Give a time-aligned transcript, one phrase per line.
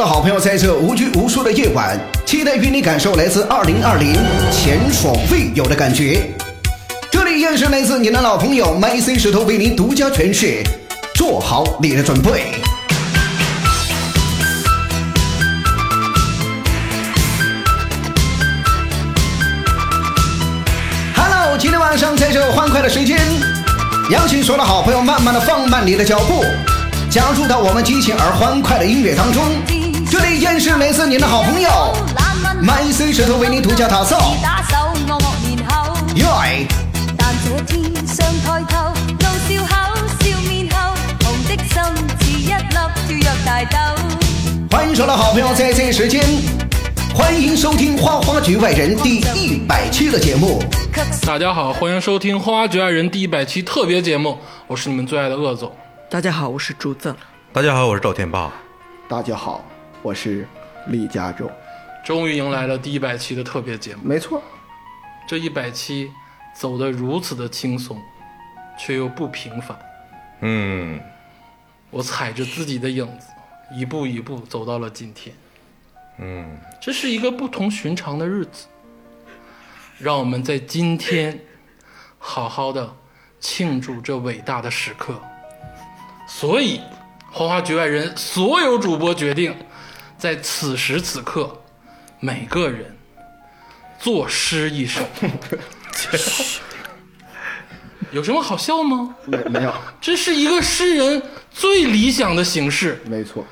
[0.00, 4.16] 的好朋友，在这无拘无束的夜晚，期待与你感受来自2020
[4.50, 6.22] 前所未有的感觉。
[7.10, 10.64] 这里依然是来自你的老朋友 MC 石头为您独家诠释，
[11.14, 12.54] 做好你的准备。
[21.14, 23.18] Hello，今天晚上在这欢快的时间，
[24.10, 26.42] 邀请所有的好朋友慢慢的放慢你的脚步，
[27.10, 29.79] 加入到我们激情而欢快的音乐当中。
[30.10, 31.70] 这里依然是来自您的好朋友
[32.60, 34.18] My C 石头为您独家打造。
[34.42, 35.22] 打手惡惡
[35.56, 36.66] 然後，耶！
[37.16, 41.80] 但這天上抬頭，怒笑口笑面後，紅的心
[42.18, 43.78] 似一粒跳躍大豆。
[44.72, 46.20] 欢迎所有的好朋友在这个时间，
[47.14, 50.60] 欢迎收听《花花局外人》第一百期的节目。
[51.24, 54.36] 大家好，欢迎收听《花花局外人》第一百期特别节目，
[54.66, 55.70] 我是你们最爱的鄂总。
[56.10, 57.14] 大家好，我是竹子。
[57.52, 58.50] 大家好，我是赵天霸。
[59.08, 59.64] 大家好，
[60.02, 60.46] 我是
[60.86, 61.50] 李嘉洲。
[62.02, 64.42] 终于迎来了第一百期的特别节目，没错，
[65.28, 66.10] 这一百期
[66.54, 68.00] 走得如此的轻松，
[68.78, 69.78] 却又不平凡。
[70.40, 70.98] 嗯，
[71.90, 73.26] 我踩着自己的影子，
[73.74, 75.36] 一步一步走到了今天。
[76.18, 78.66] 嗯，这是一个不同寻常的日子，
[79.98, 81.38] 让我们在今天
[82.18, 82.90] 好好的
[83.38, 85.20] 庆祝这伟大的时刻。
[86.26, 86.80] 所以，
[87.30, 89.54] 花花局外人所有主播决定，
[90.20, 91.62] 在此时此刻，
[92.20, 92.94] 每个人
[93.98, 95.00] 作诗一首。
[98.12, 99.16] 有什么好笑吗？
[99.24, 103.46] 没没有，这是一个诗人最理想的形式，没错，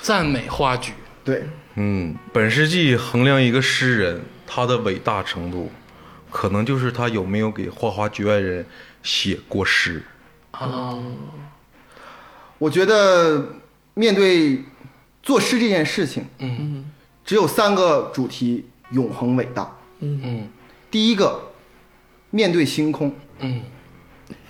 [0.00, 0.92] 赞美花局。
[1.24, 5.72] 对，嗯，本世纪衡量一个诗人他的伟大程度，
[6.30, 8.64] 可能就是他有没有给花花局外人
[9.02, 10.04] 写过诗。
[10.52, 10.96] 啊，
[12.58, 13.56] 我觉得
[13.94, 14.62] 面对
[15.26, 16.88] 作诗这件事情，嗯
[17.24, 19.76] 只有三个主题永恒伟大。
[19.98, 20.48] 嗯嗯
[20.88, 21.50] 第一个，
[22.30, 23.10] 面对星空；
[23.40, 23.60] 嗯，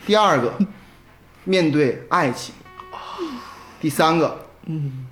[0.05, 0.53] 第二个，
[1.45, 2.53] 面对爱情；
[3.81, 5.07] 第三个嗯，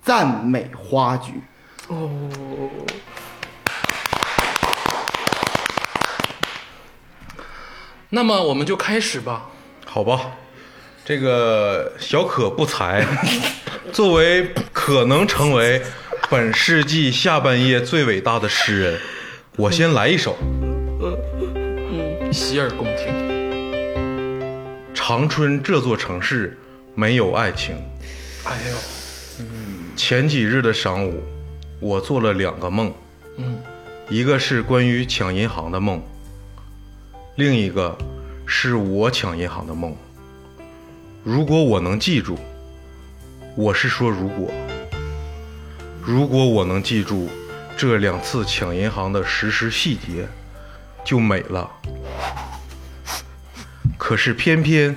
[0.00, 1.32] 赞美花局。
[8.10, 9.50] 那么我们就开始吧。
[9.84, 10.30] 好吧，
[11.04, 13.04] 这个小可不才，
[13.92, 15.82] 作为可能成为
[16.30, 19.00] 本世纪下半叶最伟大的诗人，
[19.56, 20.36] 我先来一首
[22.32, 23.08] 《洗耳恭听。
[24.94, 26.58] 长春这座城市
[26.94, 27.74] 没有爱情》。
[28.44, 28.76] 哎呦，
[29.96, 31.22] 前几日的晌午，
[31.80, 32.92] 我做了两个梦，
[33.36, 33.58] 嗯
[34.08, 36.02] 一个是关于抢银行的梦，
[37.36, 37.96] 另一个
[38.46, 39.96] 是我抢银行的梦。
[41.24, 42.38] 如果我能记住，
[43.58, 44.54] 我是说如果，
[46.00, 47.28] 如果我能记住
[47.76, 50.28] 这两次抢银行的实时细节，
[51.04, 51.68] 就美了。
[53.96, 54.94] 可是偏偏，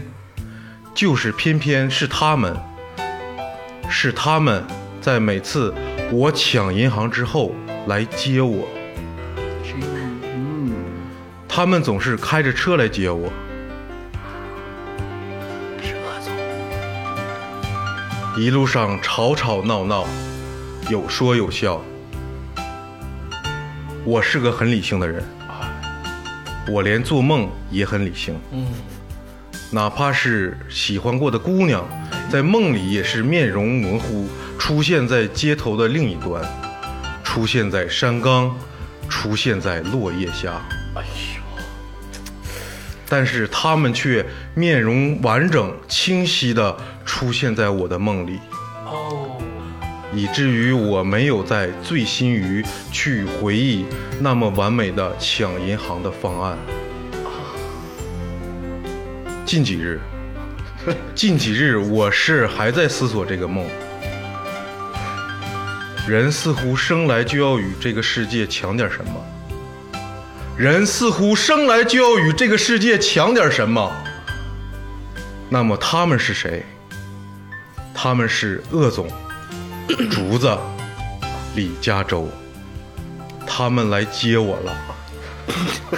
[0.94, 2.56] 就是偏偏是他们。
[3.90, 4.64] 是他们
[5.02, 5.74] 在每次
[6.12, 7.56] 我抢银行之后
[7.88, 8.68] 来接我。
[11.50, 13.28] 他们总是开着车来接我。
[18.42, 20.04] 一路上吵吵闹闹，
[20.90, 21.80] 有说有笑。
[24.04, 25.24] 我是个很理性的人，
[26.68, 28.36] 我连做梦也很理性。
[28.52, 28.66] 嗯，
[29.70, 31.88] 哪怕是喜欢过的姑娘，
[32.32, 34.28] 在梦里也是面容模糊，
[34.58, 36.44] 出现在街头的另一端，
[37.24, 38.58] 出现在山岗，
[39.08, 40.60] 出现在落叶下。
[40.96, 41.04] 哎
[43.14, 46.74] 但是他们却面容完整、清晰地
[47.04, 48.40] 出现在我的梦里，
[48.86, 49.38] 哦，
[50.14, 53.86] 以至于我没有在醉心于去回忆
[54.22, 56.58] 那么完美的抢银行的方案。
[59.46, 60.00] 近几日，
[61.14, 63.68] 近几日，我是还在思索这个梦。
[66.08, 69.12] 人似乎生来就要与这个世界抢点什么，
[70.58, 73.92] 人似乎生来就要与这个世界抢点什么。
[75.50, 76.66] 那么他们是谁？
[77.94, 79.08] 他们是鄂总、
[80.10, 80.58] 竹子、
[81.56, 82.30] 李嘉洲，
[83.46, 84.78] 他们来接我了。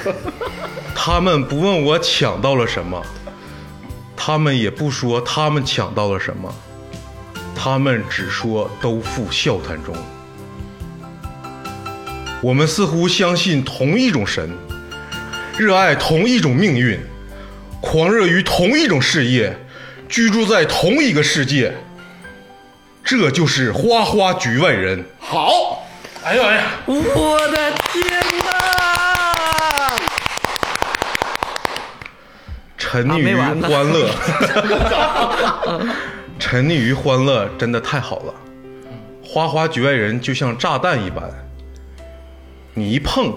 [0.96, 3.02] 他们不问我抢到了什么，
[4.16, 6.54] 他们也不说他们抢到了什么，
[7.56, 9.96] 他们只说都付笑谈中。
[12.44, 14.52] 我们似乎相信同一种神，
[15.58, 17.00] 热爱同一种命运，
[17.80, 19.58] 狂热于同一种事业，
[20.10, 21.74] 居住在同一个世界。
[23.02, 25.06] 这就是花花局外人。
[25.22, 25.88] 好，
[26.26, 29.94] 哎呦哎呀，我的天哪！
[32.78, 34.10] 沉溺于欢乐，
[36.38, 38.34] 沉溺于欢乐真的太好了。
[39.24, 41.24] 花花局外人就像炸弹一般，
[42.76, 43.32] 你一碰，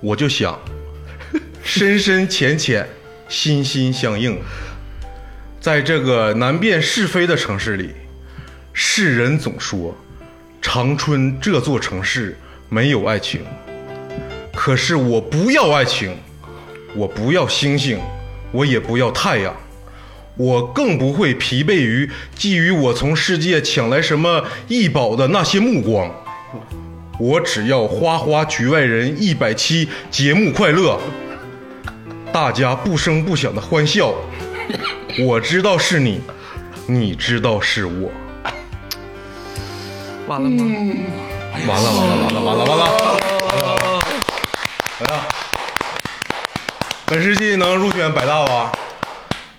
[0.00, 0.58] 我就想，
[1.62, 2.88] 深深浅浅，
[3.28, 4.38] 心心相印。
[5.60, 7.90] 在这个难辨是非的城市里，
[8.72, 9.94] 世人总说
[10.62, 12.38] 长春这座城市
[12.70, 13.42] 没有爱情，
[14.54, 16.16] 可是我不要爱情，
[16.94, 18.00] 我不要星星，
[18.50, 19.54] 我也不要太阳，
[20.38, 26.10] 我更不会疲惫于觊觎我从世界抢来什么异宝的那些目光。
[27.20, 30.98] 我只要花花局外人一百期节目快乐，
[32.32, 34.14] 大家不声不响的欢笑。
[35.26, 36.22] 我知道是你，
[36.86, 38.10] 你知道是我。
[40.26, 40.64] 完了吗？
[41.68, 44.00] 完了完了完了完了完了！
[45.00, 45.28] 哎呀，
[47.04, 48.72] 本世纪能入选百大吧？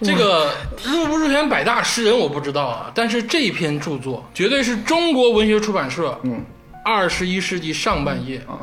[0.02, 0.52] 这个
[0.84, 6.44] 入不入选百大诗人我不知道啊，但是这篇著作绝对是中国文学出版社嗯
[6.84, 8.60] 二十一世纪上半叶啊，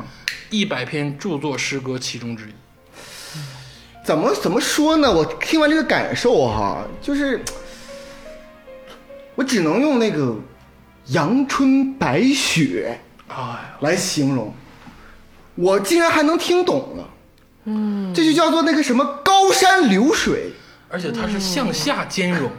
[0.49, 2.53] 一百篇著作诗歌其中之一。
[4.05, 5.11] 怎么怎么说呢？
[5.11, 7.41] 我听完这个感受哈，就是
[9.35, 10.35] 我只能用那个
[11.07, 14.53] 阳春白雪哎呀，来形容，
[15.55, 17.09] 我竟然还能听懂了。
[17.65, 20.51] 嗯，这就叫做那个什么高山流水。
[20.91, 22.49] 而且它是向下兼容。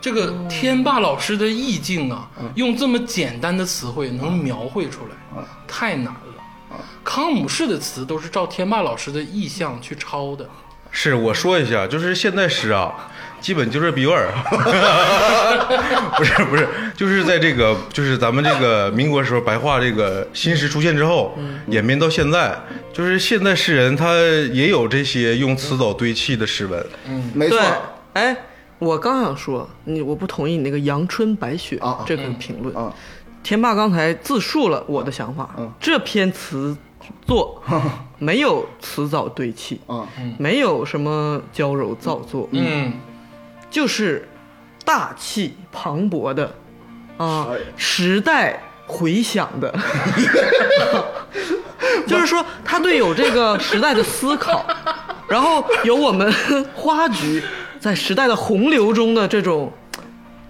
[0.00, 6.80] 这个天霸老师的意境啊，用这么简单的词汇能描绘出来，太难了。
[7.04, 10.48] 康姆士的词都是照天霸老师的意象去抄的。
[10.92, 12.92] 是我说一下，就是现代诗啊，
[13.40, 14.32] 基本就是逼味儿，
[16.16, 21.38] 不是不是，就是在这个就是咱们这个民国时候白话这个新诗出现之后，
[21.68, 22.58] 演变到现在，
[22.92, 24.14] 就是现代诗人他
[24.52, 27.30] 也有这些用词藻堆砌的诗文，嗯。
[27.34, 27.60] 没错，
[28.14, 28.36] 哎，
[28.80, 32.74] 我刚想说，你我不同意你那个阳春白雪啊这个评论。
[32.74, 32.92] 啊，
[33.42, 35.70] 天霸刚才自述了我的想法，嗯。
[35.78, 36.76] 这篇词
[37.26, 37.62] 作
[38.18, 40.06] 没有词藻堆砌，啊，
[40.38, 42.92] 没有什么娇柔造作，嗯，
[43.70, 44.28] 就是
[44.84, 46.54] 大气磅礴的
[47.16, 49.72] 啊哎，时代回响的，
[52.06, 54.64] 就是说他对有这个时代的思考，
[55.28, 56.32] 然后有我们
[56.74, 57.42] 花局
[57.80, 59.72] 在时代的洪流中的这种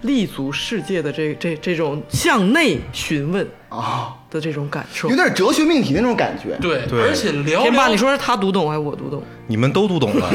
[0.03, 5.15] 立足世界的这这这种向内询问啊，的这种感受有。
[5.15, 6.59] 点哲学命题那种感觉。
[6.61, 9.23] 对，对而且寥天霸，寥，你说是他读懂还是我读懂？
[9.47, 10.29] 你们都读懂了，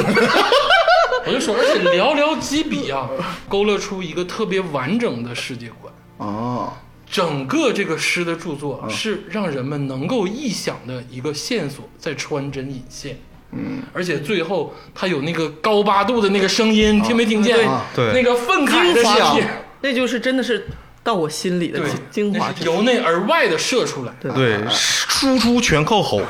[1.28, 3.10] 我就说，而且寥寥几笔啊，
[3.50, 5.94] 勾勒出一个特别完整的世界观。
[6.30, 13.18] 啊，整个这个诗的著作是让人们能够臆想的一个线索，在穿针引线。
[13.56, 17.68] 嗯，而且最后他有那个高八度的那个声音，听没听见？
[17.68, 18.12] 啊对。
[18.13, 19.44] 那个愤慨的精华声音，
[19.81, 20.68] 那就是真的是
[21.04, 21.80] 到我心里的
[22.12, 24.13] 精，华由内而外的射出来。
[24.19, 24.31] 对。
[24.34, 26.22] 对，输出全靠吼，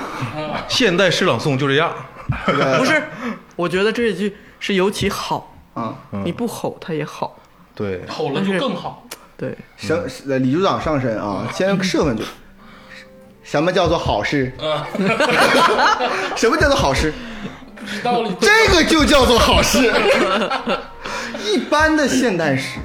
[0.67, 1.91] 现代诗朗诵就这样，
[2.77, 3.03] 不是，
[3.55, 7.37] 我觉得这一句是尤其好，啊，你不吼他也好。
[7.73, 9.07] 对，吼了就更好。
[9.37, 9.93] 对，什
[10.29, 12.23] 呃李组长上身啊，先射问句，
[13.45, 14.51] 什么叫做好事？
[14.59, 14.87] 啊，
[16.35, 17.13] 什么叫做好事？
[18.03, 19.93] 道理这个就叫做好事。
[21.45, 22.79] 一般的现代诗，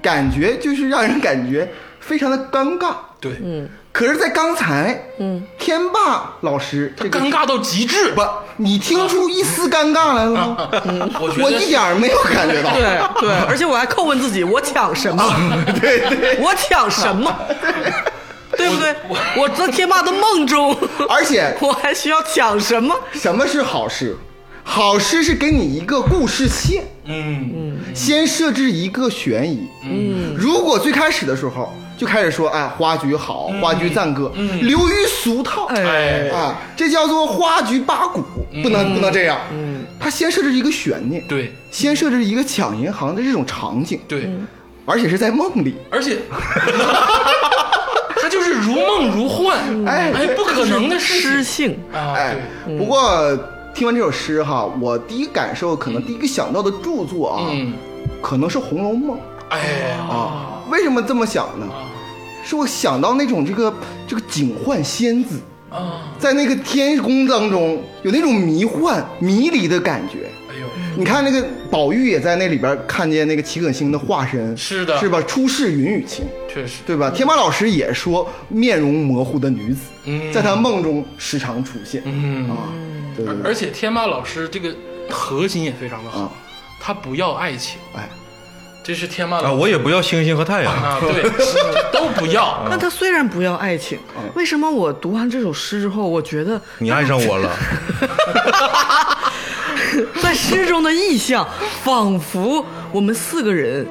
[0.00, 1.70] 感觉就是让人感觉
[2.00, 2.94] 非常的尴尬。
[3.20, 3.32] 对，
[3.92, 8.12] 可是，在刚才，嗯，天霸老师这个尴尬到极致。
[8.12, 8.22] 不，
[8.56, 10.56] 你听出一丝尴尬来了吗？
[11.20, 12.72] 我我一点没有感觉到。
[12.72, 12.82] 对
[13.20, 15.22] 对，而且我还叩问自己，我抢什么？
[15.80, 17.34] 对对，我抢什么？
[18.58, 18.94] 对不对？
[19.36, 20.76] 我在天霸的梦中，
[21.08, 22.94] 而且 我还需要抢什么？
[23.12, 24.16] 什么是好诗？
[24.68, 29.68] 好诗是给你一个故事线，嗯，先设置一个悬疑。
[29.84, 34.32] 嗯，如果最开始的时候就开始说，哎，花菊好，花菊赞歌，
[34.62, 38.24] 流于俗套，哎啊，这叫做花菊八股，
[38.60, 39.38] 不能不能这样。
[39.52, 44.28] 嗯，他先设置一个悬念，对先设置一个抢银行的这种场景，对，
[44.84, 45.76] 而且是在梦里。
[45.92, 46.18] 而且
[48.26, 49.56] 他就是如梦如幻，
[49.86, 52.10] 哎哎，不可能的事情诗性，啊！
[52.16, 52.34] 哎，
[52.76, 53.38] 不过
[53.72, 57.72] 听完这首诗哈，我第一感受可能第一个想到的著作啊，嗯，
[58.20, 59.16] 可能是《红楼梦》
[59.50, 59.58] 哎
[59.90, 60.60] 呀，啊。
[60.72, 61.68] 为什么这么想呢？
[62.42, 63.72] 是我想到那种这个
[64.08, 65.38] 这个警幻仙子，
[66.18, 70.28] 在那个天宫当中有那种迷幻迷离的感觉。
[70.48, 70.66] 哎呦，
[70.96, 74.98] 你看那个宝玉也在那里边看见那个齐可星的化身，是的。
[74.98, 75.20] 是吧？
[75.22, 77.10] 出世云雨情，确实，对吧？
[77.10, 80.32] 天马老师也说面容模糊的女子，嗯。
[80.32, 82.72] 在他梦中时常出现、嗯，啊，
[83.16, 84.74] 对对对，而且天马老师这个
[85.10, 86.32] 核心也非常的好啊，
[86.80, 88.08] 他不要爱情，哎，
[88.86, 90.72] 这是天马啊，老师我也不要星星和太阳。
[90.72, 91.28] 啊，对，
[91.92, 92.64] 都不要。
[92.70, 93.98] 那他虽然不要爱情，
[94.34, 97.50] 为什么我读完这首诗之后，我觉得你爱上我了，
[100.22, 101.44] 在诗中的意象，
[101.82, 103.84] 仿佛我们四个人，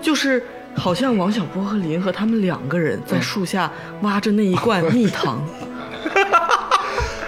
[0.00, 0.40] 就是
[0.76, 3.68] 好像王小波和林和他们两个人在树下
[4.02, 5.44] 挖着那一罐蜜糖，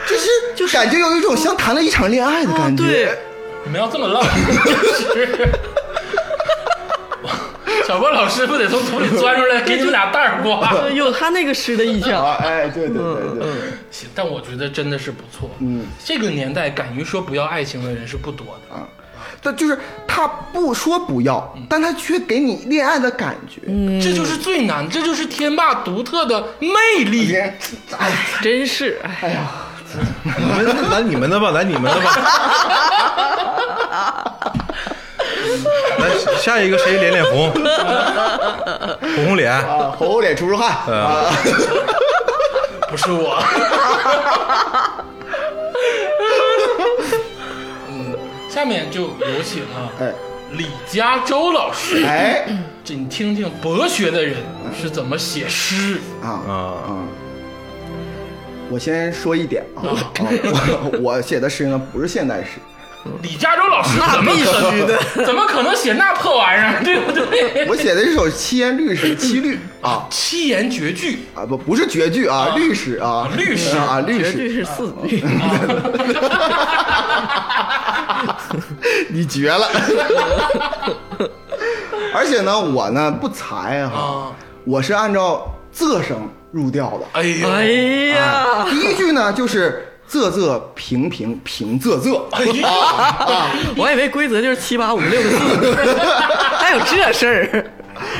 [0.07, 2.85] 就是就是感觉有一种像谈了一场恋爱的感觉。
[2.85, 3.19] 啊对，
[3.65, 4.23] 你们要这么浪，
[4.65, 4.73] 就
[5.21, 5.49] 是
[7.91, 10.73] 小波老师不得从土里钻出来给你们俩蛋儿瓜？
[10.95, 12.25] 有他那个诗的意象。
[12.25, 13.51] 啊，哎，对对对对，
[13.91, 15.51] 行，但我觉得真的是不错。
[15.59, 18.77] 嗯，这个年代敢于说不要爱情的人是不多的。
[18.77, 18.87] 啊，
[19.43, 23.61] 但就是他不说不要，但他却给你恋爱的感觉。
[23.67, 27.35] 嗯，这就是最难，这就是天霸独特的魅力。
[27.35, 27.59] 哎，
[28.41, 29.51] 真是，哎，哎呀，
[30.39, 32.13] 你们来你们的吧，来你们的吧。
[35.99, 37.51] 来下一个谁脸脸红？
[39.17, 39.53] 红红脸。
[39.53, 41.33] 啊，红红脸出出汗啊，
[42.89, 43.43] 不是我。
[47.89, 48.17] 嗯，
[48.49, 50.13] 下面就有请啊，哎
[50.53, 52.45] 李嘉洲老师，哎
[52.85, 54.37] 这你听听博学的人
[54.81, 55.99] 是怎么写诗。
[56.23, 56.53] 啊啊，
[56.87, 57.05] 啊！
[58.69, 62.59] 我先说一点啊，啊我我写的诗呢不是现代诗，
[63.23, 67.67] 李嘉洲老师怎么须的能 怎么可能写那破玩意儿，对不对？
[67.69, 75.25] 我写的这首七言律诗，七律啊七言绝句，啊不不是绝句啊，律诗啊，律诗啊律诗，绝对是四句。
[79.09, 79.67] 你绝了！
[82.15, 84.33] 而且呢，我呢不才哈啊，
[84.65, 87.07] 我是按照仄声入调的。
[87.13, 87.65] 哎呦，哎
[88.15, 92.21] 呀，第一句呢就是仄仄平平平仄仄，
[93.77, 95.37] 我以为规则就是七八五六个字，
[96.59, 97.71] 还有这事儿。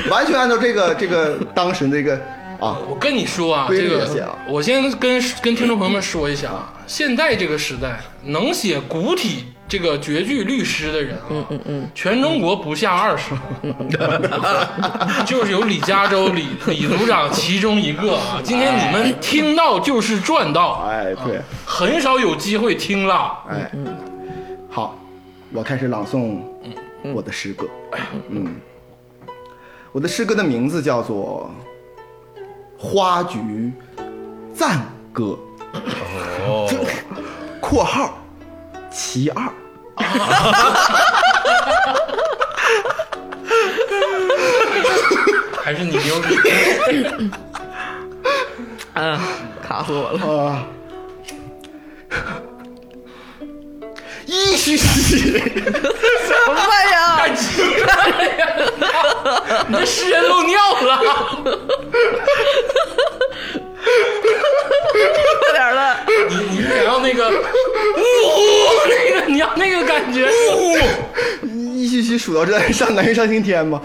[0.09, 2.15] 完全按照这个这个当时这个
[2.61, 4.07] 啊，我跟你说啊，这个
[4.47, 13.33] 我先跟跟听众朋友们说一下啊，现在这个时代能写古体这个绝句律师的人啊，嗯嗯嗯，全中国不下二十，
[15.25, 18.41] 就是有李嘉洲李李组长其中一个啊。
[18.43, 23.39] 今天你们听到就是赚到，哎对，很少有机会听了。
[23.49, 23.71] 哎，
[24.69, 24.99] 好，
[25.53, 26.39] 我开始朗诵
[27.15, 27.69] 我的诗歌。
[28.29, 28.57] 嗯，
[29.93, 31.49] 我的诗歌的名字叫做
[32.77, 33.73] 《花菊
[34.53, 34.81] 赞
[35.13, 35.39] 歌。
[36.45, 36.67] 哦，》
[37.63, 38.19] （括号
[38.91, 39.43] 其二）。
[45.63, 46.39] 还是你牛逼，
[48.95, 49.19] 嗯，
[49.67, 50.49] 卡死我了。
[50.49, 50.67] 啊，
[54.27, 56.55] 一嘘嘘，什么
[56.91, 57.17] 呀？
[57.19, 57.95] 太奇怪
[58.57, 58.61] 了，
[59.69, 60.99] 你这诗人漏尿了。
[65.41, 65.97] 快点了！
[66.29, 67.33] 你你是想要那个，呜，
[68.89, 73.81] 那个你要那个感觉，呜，一嘘嘘数到这上南云上青天吗？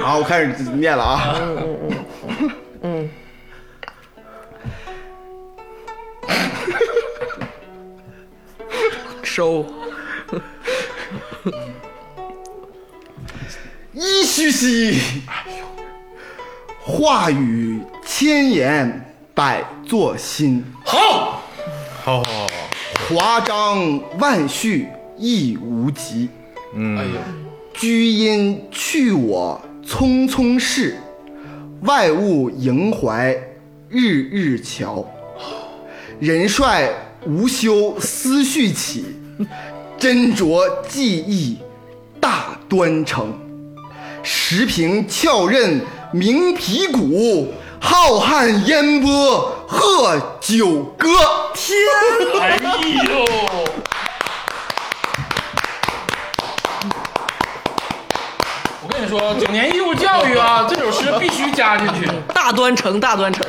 [0.00, 2.50] 好，我开始念了啊嗯嗯
[2.82, 3.10] 嗯。
[9.22, 9.64] 收。
[13.92, 15.00] 一嘘兮，
[16.80, 19.09] 话语千言
[19.40, 21.40] 百作新，好，
[22.04, 22.46] 好好好，
[23.08, 26.28] 华章万绪亦无极。
[26.74, 26.98] 嗯。
[26.98, 27.12] 哎呦，
[27.72, 30.98] 居因去我匆匆事，
[31.84, 33.34] 外物萦怀
[33.88, 35.06] 日日瞧。
[36.18, 36.90] 人帅
[37.24, 39.06] 无休思绪起，
[39.98, 41.56] 斟酌技艺
[42.20, 43.32] 大端成。
[44.22, 45.80] 时平翘刃
[46.12, 47.48] 鸣皮鼓，
[47.80, 51.08] 浩瀚烟波贺九歌。
[51.54, 51.76] 天，
[52.40, 52.58] 哎
[53.08, 53.24] 呦，
[58.82, 63.44] 我跟你说，九年义务教育啊，这首诗必须加进去，大端成，大端成。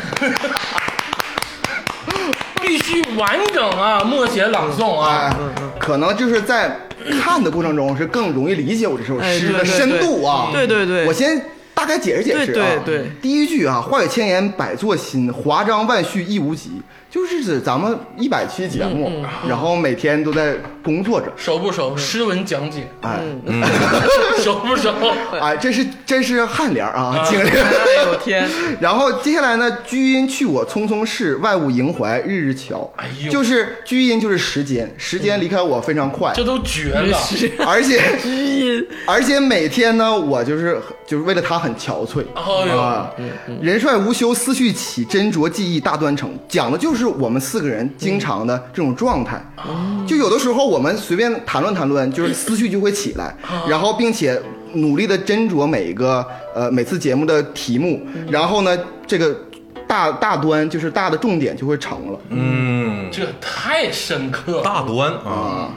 [2.61, 5.35] 必须完整啊，默写朗诵哎啊。，
[5.77, 6.79] 可能就是在
[7.21, 10.49] 看的过程中是更容易理解我这首哎诗的深度啊。
[10.53, 11.43] 对对对我先
[11.81, 12.53] 大概解释解释啊。
[12.53, 16.79] 对对对第一句啊，话语千言百作新，华章万绪亦无极，
[17.11, 19.11] 就是指咱们一百期节目，
[19.45, 21.27] 然后每天都在工作着。
[21.35, 21.95] 熟不熟？
[21.97, 22.87] 诗文讲解。
[23.01, 23.19] 哎，
[24.41, 24.93] 熟不熟？
[25.37, 27.51] 哎，这是这是颔联儿啊，精灵。
[27.51, 28.49] 哎呦天，
[28.79, 32.89] 然后接下来呢，居因去我匆匆逝，外物萦怀日日瞧。
[32.95, 33.29] 哎呦。
[33.29, 37.17] 就是居因就是时间，时间离开我非常快，这都绝了！
[37.67, 38.87] 而且 居因。
[39.05, 42.23] 而且每天呢，我就是就是为了他很憔悴。
[42.33, 42.79] 哎呦。
[42.79, 43.11] 啊，
[43.61, 49.41] 人帅无休，思绪起，斟酌记忆大端成，讲的就是我们四个人经常的这种状态。
[50.07, 53.35] 就有的时候我们随便谈论谈论，就是思绪就会起来，
[53.67, 54.39] 然后并且
[54.73, 59.35] 努力的斟酌每一个呃每次节目的题目，然后呢，这个
[59.87, 62.19] 大大端就是大的重点就会成了。
[62.29, 64.63] 嗯，这太深刻了。
[64.63, 65.69] 大端啊，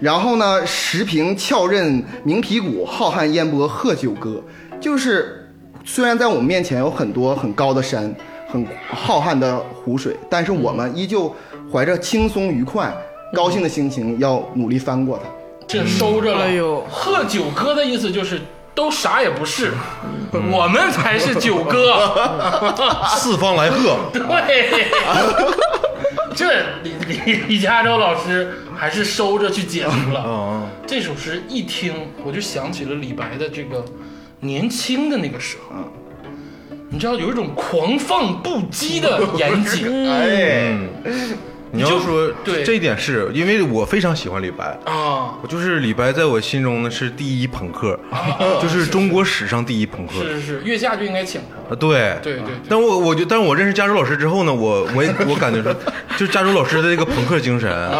[0.00, 4.42] 然后呢，石屏翘刃鸣皮鼓，浩瀚烟波贺九歌。
[4.80, 5.48] 就是
[5.84, 8.14] 虽然在我们面前有很多很高的山，
[8.52, 11.34] 很浩瀚的湖水，但是我们依旧
[11.72, 12.94] 怀着轻松愉快、
[13.32, 15.24] 高兴的心情，要努力翻过它。
[15.66, 16.44] 这收着了。
[16.44, 18.42] 哎呦贺九哥的意思就是
[18.74, 19.72] 都啥也不是，
[20.52, 22.14] 我们才是九哥。
[23.16, 24.84] 四方来贺，对，
[26.36, 30.20] 这李李李嘉洲老师还是收着去解读了。
[30.20, 33.82] 啊，这首诗一听，我就想起了李白的这个
[34.40, 35.74] 年轻的那个时候。
[36.92, 40.76] 你知道有一种狂放不羁的 严谨哎，
[41.72, 44.78] 你要说对这一点是因为我非常喜欢李白。
[44.84, 47.98] 啊，我就是李白，在我心中呢是第一朋克，
[48.60, 50.12] 就是中国史上第一朋克。
[50.22, 51.74] 是是是，月下就应该请他。
[51.74, 55.74] 啊，对对对对但我我就，但是我认识加州老师之后呢，我我也 我感觉说，
[56.18, 57.90] 就加州老师的这个朋克精神，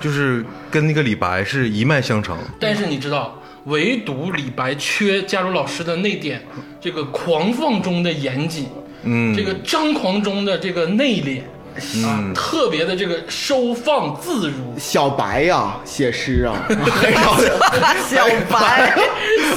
[0.00, 2.38] 就是跟那个李白是一脉相承。
[2.58, 6.40] 但是你知道，唯独李白缺加入老师的那点，
[6.80, 8.66] 这个狂放中的严谨，
[9.02, 11.42] 嗯，这个张狂中的这个内敛，
[12.06, 14.74] 啊，特别的这个收放自如。
[14.78, 17.36] 小白呀、写诗啊， 很少
[18.08, 18.98] 小白，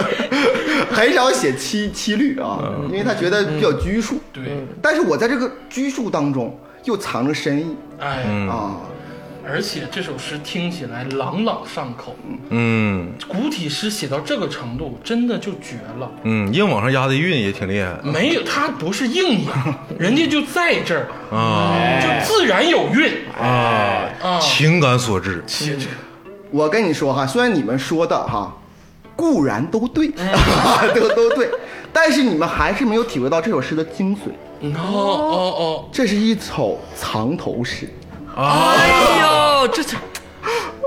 [0.91, 4.19] 很少写七七律啊，因为他觉得比较拘束。
[4.33, 4.45] 对，
[4.81, 7.77] 但是我在这个拘束当中又藏着深意。
[7.99, 8.77] 哎，啊。
[9.49, 12.15] 而且这首诗听起来朗朗上口，
[12.51, 16.11] 嗯古体诗写到这个程度，真的就绝了。
[16.25, 24.39] 嗯，硬往上压的韵也挺厉害没有，他不是硬压， 人家就在这儿，啊就自然有韵啊，啊。
[24.39, 25.43] 情感所致。
[26.51, 28.55] 我跟你说哈，虽然你们说的哈
[29.17, 30.09] 固然都对，
[30.95, 31.51] 都都对，
[31.93, 34.31] 但是你们还是没有体会到这首诗的精髓。
[34.61, 37.89] 哦哦哦这是一首藏头诗，
[38.41, 40.01] 哎呦，这这哦，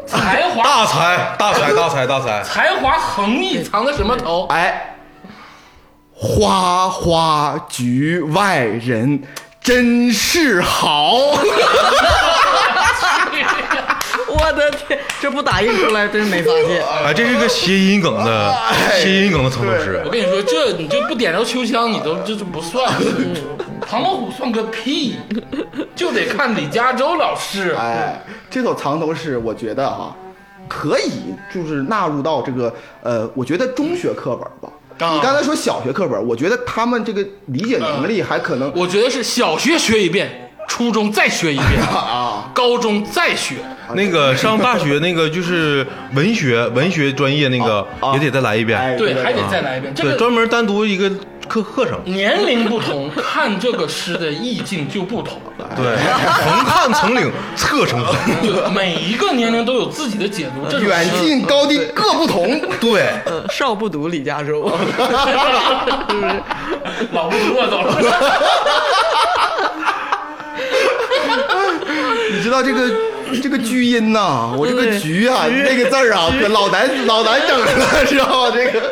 [0.08, 2.42] 才华大才，大才，大才，大才。
[2.44, 4.48] 才华横溢，藏的什么头？
[4.48, 4.96] 哎，
[6.16, 9.22] 花花局外人
[9.62, 11.12] 真是好。
[14.42, 16.84] 我的天，这不打印出来真没发现。
[17.06, 18.56] 哎，这是个谐音梗的
[19.00, 20.10] 谐音梗的藏头诗我。
[20.10, 22.92] 跟你说，这你就不点着秋香，你都这这不算。
[23.88, 25.18] 唐老虎算个屁，
[25.96, 27.76] 就得看李嘉洲老师。
[27.78, 30.16] 哎，这首藏头诗，我觉得哈，
[30.68, 31.12] 可以
[31.54, 32.74] 就是纳入到这个
[33.04, 34.76] 呃，我觉得中学课本吧。
[35.00, 40.41] 啊你刚才说小学课本，我觉得他们这个理解能力还可能我觉得是小学学一遍，
[40.72, 43.56] 初中再学一遍， 啊，高中再学。
[43.94, 49.94] 那个上大学那个就是文学 文学专业那个啊也得再来一遍，哎对，还得再来一遍。
[49.94, 51.12] 这对，个专门单独一个
[51.46, 52.00] 课课程。
[52.06, 55.42] 年龄不同，看这个诗的意境就不同。
[55.76, 58.16] 对， 横看成岭侧成峰。
[58.42, 60.66] 就每一个年龄都有自己的解读。
[60.72, 62.62] 这远近高低各不同。
[62.80, 64.72] 对，呃，少不读李嘉洲，
[67.12, 67.94] 老不落走了。
[72.32, 72.92] 你知道这个
[73.42, 78.52] 这个居音呐、我这个对局啊，那个字儿啊，可老难 老难整了，知道吗？
[78.54, 78.82] 这个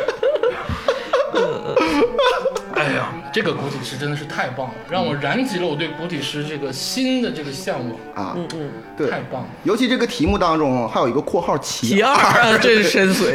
[2.74, 9.48] 哎呀，这个古体诗真的是太棒了，让我燃起了我对古体诗这个新的这个向往，啊，嗯对太，棒了。
[9.64, 13.34] 尤其这个题目当中还有一个括号其其二这是深邃，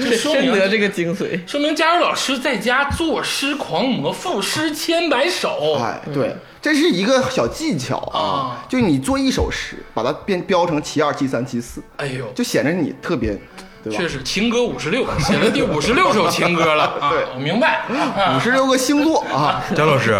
[0.00, 1.38] 这深得这个精髓。
[1.46, 5.74] 说明佳茹老师在家作诗狂魔，赋诗千百首。
[5.78, 13.36] 哎，对，这是一个小技巧啊啊，就你做一首诗，把它变标成其二、其三、其四，哎呦，就显得你特别，
[13.82, 14.08] 对吧确？
[14.08, 17.10] 实情歌五十六， 写了第五十六首情歌了 啊！
[17.10, 17.80] 对我明白。
[17.88, 20.16] 啊五十六个星座啊， 贾老师，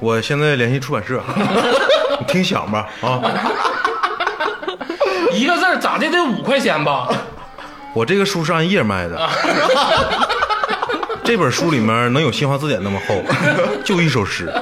[0.00, 1.22] 我现在联系出版社，
[2.18, 3.22] 你听响吧啊！
[5.30, 7.08] 一个字儿咋的得五块钱吧？
[7.94, 9.30] 我这个书是按页卖的，
[11.22, 13.22] 这本书里面能有新华字典那么厚，
[13.84, 14.52] 就一首诗，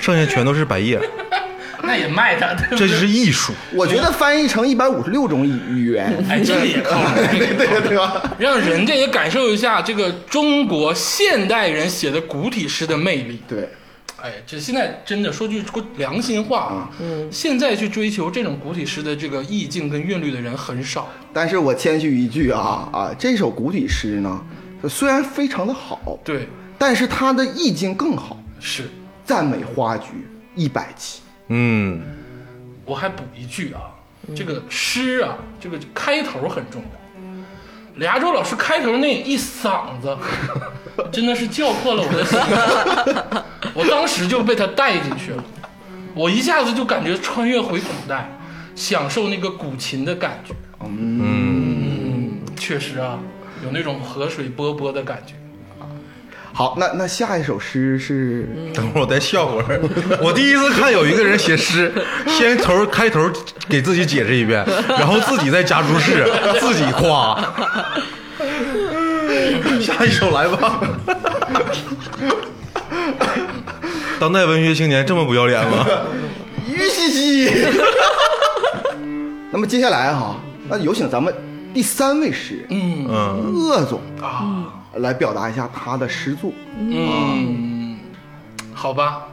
[0.00, 1.00] 剩下全都是白叶，
[1.82, 3.52] 那也卖他，对不对这就是艺术。
[3.74, 8.22] 我觉得翻译成一百五十六种语语言，哎，这个也靠谱， 对对对吧？
[8.38, 13.40] 让人家也感受一下这个中国现代人写的古体诗的魅力。
[13.48, 13.68] 对，
[14.20, 15.62] 哎，这现在真的说句
[15.96, 21.08] 良心话啊，嗯，现在去追求这种古体诗的这个意境跟韵律的人很少。
[21.32, 24.40] 但是我谦虚一句啊啊，这首古体诗呢，
[24.88, 28.36] 虽然非常的好，对，但是它的意境更好。
[28.60, 28.90] 是。
[29.28, 32.02] 赞美花菊一百期，嗯，
[32.86, 33.92] 我还补一句啊，
[34.34, 36.88] 这个诗啊，这个开头很重要。
[37.96, 40.16] 梁州老师开头那一嗓子，
[41.12, 42.38] 真的是叫破了我的心，
[43.76, 45.44] 我当时就被他带进去了，
[46.14, 48.30] 我一下子就感觉穿越回古代，
[48.74, 50.54] 享受那个古琴的感觉。
[50.86, 53.18] 嗯，确实啊，
[53.62, 55.34] 有那种河水波波的感觉。
[56.58, 59.80] 好，那那下一首诗是 等会儿我再笑会儿。
[60.20, 61.92] 我第一次看有一个人写诗，
[62.26, 63.30] 先头开头
[63.68, 67.38] 给自己解释一遍，然后自己再加注释，自己夸。
[69.80, 70.80] 下一首来吧。
[74.18, 75.86] 当代文学青年这么不要脸吗？
[76.68, 77.52] 于西西。
[79.52, 80.34] 那么接下来哈，
[80.68, 81.32] 那有请咱们
[81.72, 86.52] 第三位诗人，鄂总啊，来表达一下他的诗作。
[86.78, 87.98] 嗯，
[88.72, 89.28] 好吧，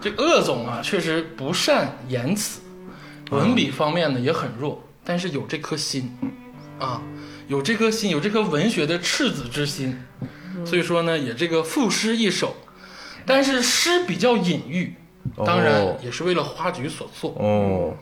[0.00, 2.60] 这鄂总啊，确实不善言辞，
[3.30, 6.16] 文笔方面呢也很弱，但是有这颗心，
[6.78, 7.02] 啊，
[7.48, 10.02] 有这颗心，有这颗文学的赤子之心，
[10.64, 12.56] 所以说呢，也这个赋诗一首，
[13.26, 14.94] 但是诗比较隐喻，
[15.44, 17.34] 当然哦也是为了花局所作。
[17.38, 17.94] 哦，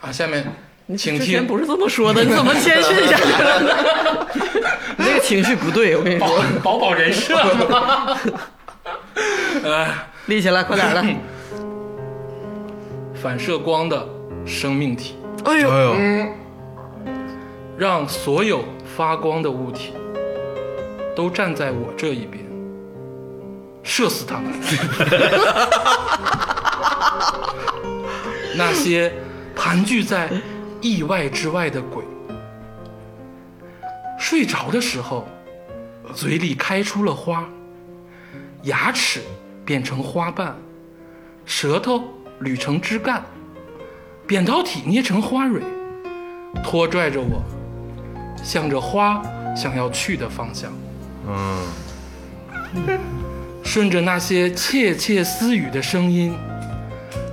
[0.00, 0.10] 啊。
[0.10, 0.52] 下面
[0.96, 3.70] 请听之前不是这么说的，你怎么谦逊下去了呢？
[4.98, 8.16] 你这个情绪不对，我跟你保说，保保人设嘛。
[9.64, 10.06] 哎。
[10.26, 11.02] 立起来，快点的。
[13.20, 14.06] 反射光的
[14.46, 15.96] 生命体，哎呦，哎呦，
[17.76, 18.64] 让所有
[18.96, 19.92] 发光的物体
[21.16, 22.44] 都站在我这一边，
[23.82, 24.44] 射死他们。
[28.54, 29.12] 那些
[29.56, 30.30] 盘踞在
[30.80, 32.02] 意外之外的鬼，
[34.18, 35.26] 睡着的时候，
[36.14, 37.48] 嘴里开出了花，
[38.62, 39.20] 牙齿
[39.64, 40.56] 变成花瓣，
[41.44, 42.02] 舌头
[42.42, 43.22] 捋成枝干，
[44.26, 45.62] 扁桃体捏成花蕊，
[46.62, 47.42] 拖拽着我，
[48.42, 49.22] 向着花
[49.54, 50.72] 想要去的方向。
[51.28, 51.68] 嗯，
[53.62, 56.34] 顺着那些窃窃私语的声音，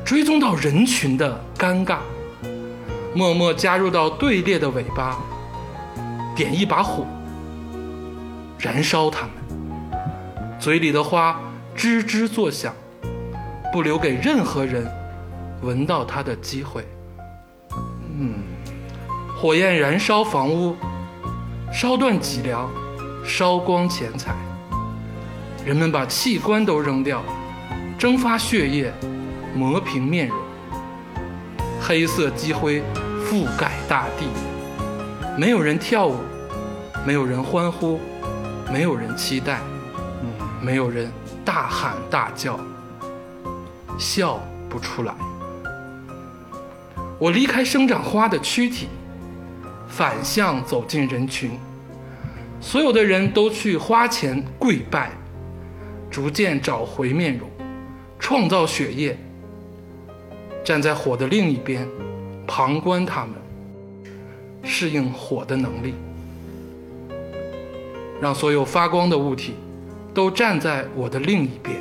[0.03, 1.99] 追踪到人群的尴尬，
[3.13, 5.17] 默默加入到队列的尾巴，
[6.35, 7.05] 点一把火，
[8.59, 9.31] 燃烧它们。
[10.59, 11.39] 嘴里的花
[11.75, 12.73] 吱吱作响，
[13.71, 14.89] 不留给任何人
[15.61, 16.85] 闻到它的机会。
[18.19, 18.35] 嗯，
[19.35, 20.75] 火焰燃烧房屋，
[21.71, 22.69] 烧断脊梁，
[23.23, 24.35] 烧光钱财。
[25.65, 27.21] 人们把器官都扔掉，
[27.97, 28.91] 蒸发血液，
[29.55, 30.46] 磨平面容。
[31.87, 32.83] 黑色积灰
[33.23, 34.25] 覆盖大地，
[35.37, 36.17] 没有人跳舞，
[37.05, 37.97] 没有人欢呼，
[38.69, 39.61] 没有人期待，
[40.61, 41.09] 没有人
[41.45, 42.59] 大喊大叫，
[43.97, 45.13] 笑不出来。
[47.17, 48.89] 我离开生长花的躯体，
[49.87, 51.57] 反向走进人群，
[52.59, 55.11] 所有的人都去花前跪拜。
[56.11, 57.49] 逐渐找回面容，
[58.19, 59.17] 创造血液。
[60.67, 61.87] 站在火的另一边，
[62.45, 63.35] 旁观他们，
[64.65, 65.93] 适应火的能力，
[68.19, 69.55] 让所有发光的物体
[70.13, 71.77] 都站在我的另一边，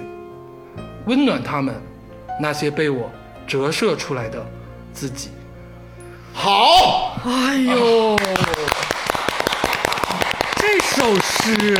[1.07, 1.75] 温暖他们
[2.41, 3.11] 那些被我
[3.45, 4.47] 折射出来的
[4.93, 5.31] 自己。
[6.33, 8.17] 好，哎呦，
[10.61, 11.77] 这首诗，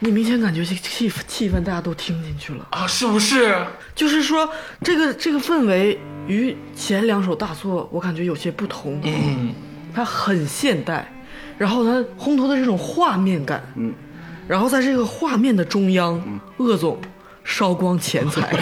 [0.00, 2.66] 你明显感觉这气氛气氛大家都听进去了。
[2.70, 3.56] 啊，是不是？
[3.94, 4.48] 就是说，
[4.82, 9.00] 这个这个氛围与前两首大作，我感觉有些不同。
[9.02, 9.52] 嗯，
[9.94, 11.12] 它很现代，
[11.56, 13.92] 然后它烘托的这种画面感，嗯，
[14.46, 16.38] 然后在这个画面的中央，嗯。
[16.58, 17.00] 鄂总
[17.44, 18.52] 烧光钱财，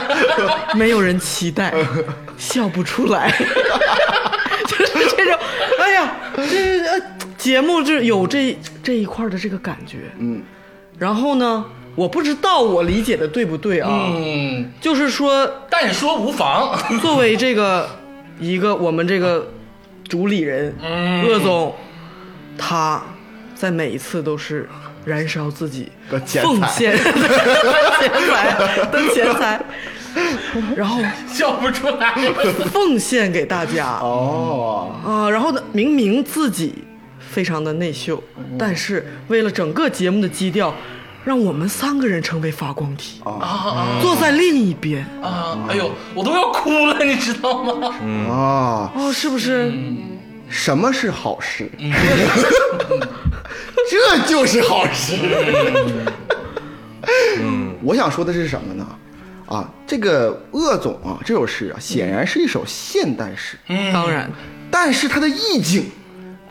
[0.74, 1.72] 没有人期待，
[2.36, 3.30] 笑不出来，
[4.66, 5.38] 就是这种，
[5.78, 7.00] 哎呀，这呃
[7.36, 10.42] 节目就有这这一块的这个感觉，嗯，
[10.98, 16.78] 然后呢，我不知道我理解的对不对啊，嗯，就是说但说无妨。
[17.00, 17.88] 作为这个
[18.40, 19.46] 一个我们这个
[20.08, 20.74] 主理人，
[21.24, 21.74] 鄂总，
[22.56, 23.02] 他
[23.54, 24.68] 在每一次都是
[25.04, 29.60] 燃烧自己的钱财奉献 钱财的钱财，
[30.74, 32.14] 然后笑不出来。
[32.72, 35.28] 奉献给大家哦，啊。
[35.28, 36.74] 然后呢，明明自己
[37.36, 38.24] 非常的内秀，
[38.58, 40.74] 但是为了整个节目的基调，
[41.22, 45.04] 让我们三个人成为发光体，啊啊坐在另一边。
[45.22, 45.58] 啊！
[45.68, 47.94] 哎呦，我都要哭了，你知道吗？
[48.30, 49.70] 啊，哦，是不是？
[50.48, 51.70] 什么是好事？
[53.90, 55.14] 这就是好事。
[57.38, 58.86] 嗯， 我想说的是什么呢？
[59.44, 63.58] 啊，这个鄂总啊，这首诗啊，显然是一首现代诗，
[63.92, 64.30] 当然，
[64.70, 65.84] 但是它的意境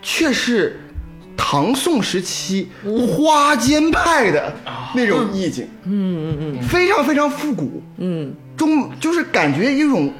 [0.08, 0.80] 却是
[1.36, 2.68] 唐宋时期
[3.08, 4.54] 花间派的
[4.94, 5.68] 那种意境。
[5.82, 7.82] 嗯嗯嗯，非常非常复古。
[7.98, 10.12] 嗯，中就是感觉一种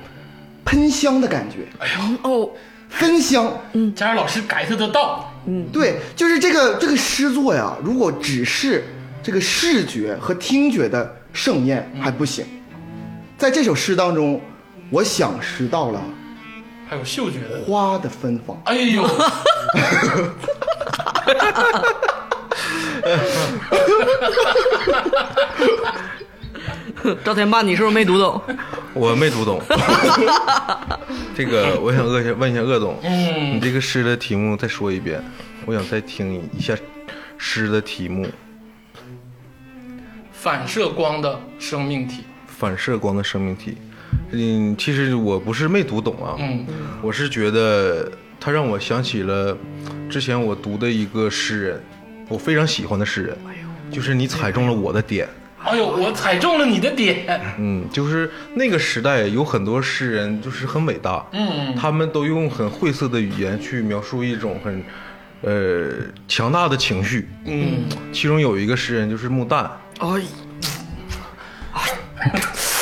[0.64, 2.50] 喷香的感觉，哎呦哦，
[2.88, 3.48] 芬香。
[3.74, 8.84] 嗯佳儿老师 get 得到，嗯对，就是这个这个诗作呀，如果只是
[9.22, 12.44] 这个视觉和听觉的盛宴还不行，
[13.38, 14.40] 在这首诗当中，
[14.90, 16.02] 我想识到了
[16.88, 17.60] 还有嗅觉的。
[17.66, 18.60] 花的芬芳。
[18.64, 19.02] 哎呦，
[27.24, 28.42] 赵天霸，你是不是没读懂？
[28.94, 29.62] 我没读懂。
[31.36, 35.22] 这个，我想问一下问一下鄂总，你这个诗的题目再说一遍，
[35.66, 36.74] 我想再听一下
[37.38, 38.26] 诗的题目。
[40.32, 42.24] 反射光的生命体。
[42.46, 43.76] 反射光的生命体。
[44.32, 46.66] 嗯，其实我不是没读懂啊，嗯，
[47.02, 48.10] 我是觉得
[48.46, 49.58] 它让我想起了
[50.08, 51.82] 之前我读的一个诗人，
[52.28, 53.36] 我非常喜欢的诗人，
[53.90, 55.28] 就是你踩中了我的点。
[55.64, 57.26] 哎呦，我踩中了你的点。
[57.58, 64.80] 嗯，就是那个时代有很多诗人就是很伟大，嗯他们都用很晦涩的语言去描述一种很
[65.42, 65.90] 呃
[66.28, 67.28] 强大的情绪。
[67.46, 67.82] 嗯，
[68.12, 70.22] 其中有一个诗人就是穆旦，哎，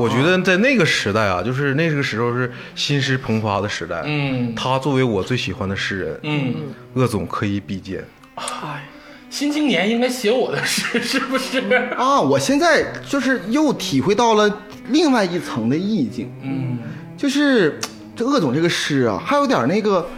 [0.00, 4.02] 我觉得在那个时代啊，就是那个时候是新诗蓬发的时代。
[4.06, 6.54] 嗯他作为我最喜欢的诗人，嗯，
[6.94, 8.02] 鄂总可以比肩。
[8.34, 8.88] 哎，
[9.28, 11.60] 新青年应该写我的诗， 是不是？
[11.96, 16.78] 啊，我现在就是又体会到了另外一层的意境，嗯，
[17.16, 17.78] 就是
[18.16, 20.08] 这鄂总这个诗啊，还有点那个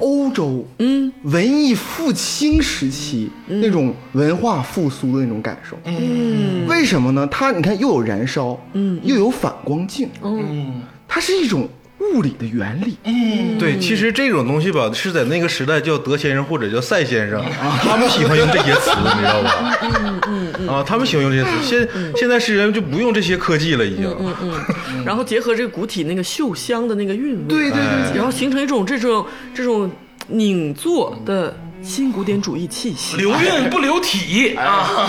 [0.00, 5.76] 欧洲，嗯，文艺复兴时期、那种文化复苏的那种感受。
[5.84, 7.26] 嗯为什么呢？
[7.30, 11.66] 它你看又有燃烧，嗯，又有反光镜，嗯它是一种
[12.00, 12.96] 物理的原理。
[13.04, 17.44] 嗯，对，其实这种东西吧，是在那个时代叫德先生或者叫赛先生，
[17.82, 19.78] 他们喜欢用这些词，你知道吧？
[19.82, 20.20] 嗯
[20.58, 21.50] 嗯啊，他们喜欢用这些词。
[21.62, 24.06] 现现在诗人就不用这些科技了，已经。
[24.18, 29.90] 嗯嗯然后结合这个古体那个嗅香的那个韵味，对对对然后形成一种这种这种
[30.26, 33.16] 拧作的新古典主义气息。
[33.16, 35.08] 留韵不留体啊。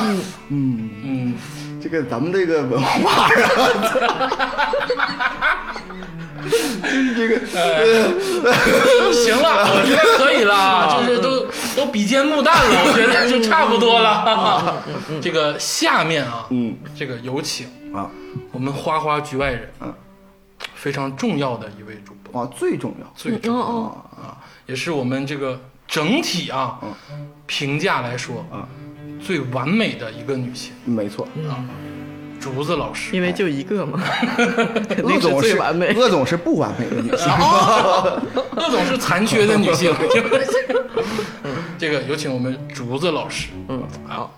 [0.49, 1.33] 嗯，嗯，
[1.81, 3.29] 这个咱们这个文化啊，
[6.43, 6.49] 就
[6.89, 7.39] 是这个，
[9.11, 14.83] 行了，我觉得可以了，就是都都比肩木旦了，我觉得就差不多了。
[15.21, 16.75] 这个下面啊，嗯。
[16.95, 18.09] 这个有请啊。
[18.51, 19.93] 我们花花局外人，嗯，
[20.75, 23.13] 非常重要的一位主播，啊，最重要。
[23.15, 26.79] 最重要哦啊，也是我们这个整体啊
[27.45, 28.67] 评价来说啊
[29.21, 31.27] 最完美的一个女性，没错，
[32.39, 33.15] 竹子老师。
[33.15, 34.01] 因为就一个嘛，
[34.89, 35.93] 肯定是鄂总是最完美。
[35.93, 37.27] 鄂总是不完美的女性。
[38.55, 39.93] 各种是残缺的女性。
[41.77, 43.49] 这个有请我们竹子老师。
[43.67, 44.33] 嗯，好。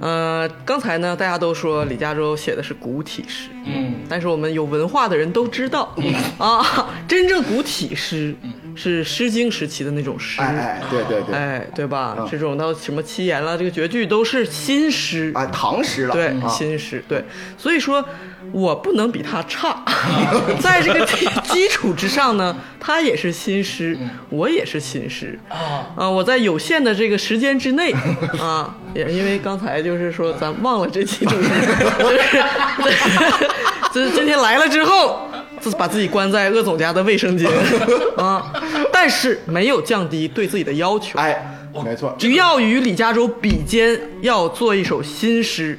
[0.00, 5.94] 呃，刚才呢，大家都说李嘉洲写的是古体诗，嗯但是我们有文化的人都知道，
[6.36, 8.34] 啊，真正古体诗
[8.74, 12.16] 是《诗经》时期的那种诗，哎哎，对对对，哎对吧？
[12.18, 12.28] 嗯。
[12.30, 16.48] 这种到什么七言了，这个绝句都是新诗，啊，唐诗了，对，啊。
[16.48, 17.24] 新诗，对，
[17.56, 18.04] 所以说
[18.52, 19.84] 我不能比他差，
[20.60, 23.96] 在这个基基础之上呢，他也是新诗，
[24.28, 27.92] 我也是新诗啊，啊，我在有限的这个时间之内
[28.40, 31.48] 啊，也因为刚才就是说咱忘了这期主题，
[32.02, 33.48] 就是
[33.92, 35.28] 就是今天来了之后。
[35.70, 37.50] 自把自己关在鄂总家的卫生间
[38.18, 38.52] 啊，
[38.92, 45.78] 但是没有降低对自己的要求，哎，没错，就要与李嘉洲比肩，要做一首新诗。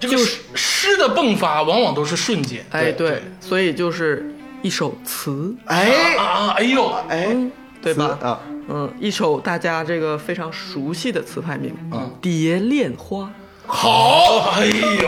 [0.00, 2.64] 这个诗诗的迸发往往都是瞬间。
[2.70, 7.36] 哎，对，所以就是一首词，哎啊，哎呦，哎，
[7.82, 8.18] 对吧？
[8.22, 11.74] 啊，嗯，一首大家这个非常熟悉的词牌名，
[12.22, 13.24] 《蝶恋花》。
[13.66, 15.06] 好，哎呦，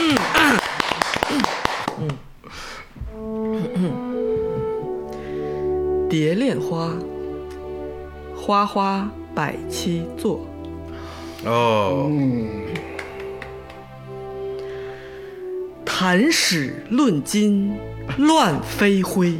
[6.08, 6.92] 蝶恋花，
[8.36, 10.46] 花花百期作，
[11.44, 12.10] 哦，
[15.84, 17.74] 谈史论今
[18.18, 19.34] 乱飞灰，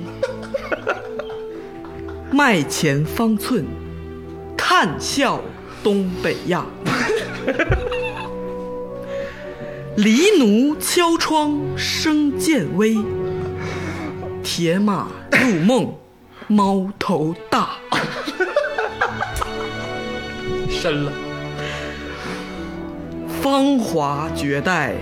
[2.32, 3.64] 麦前方寸，
[4.56, 5.40] 叹笑
[5.82, 6.64] 东北亚。
[9.96, 12.96] 黎奴敲窗声渐微，
[14.44, 15.94] 铁马入梦
[16.46, 17.70] 猫头大。
[20.68, 21.12] 深了，
[23.40, 24.92] 芳华绝代，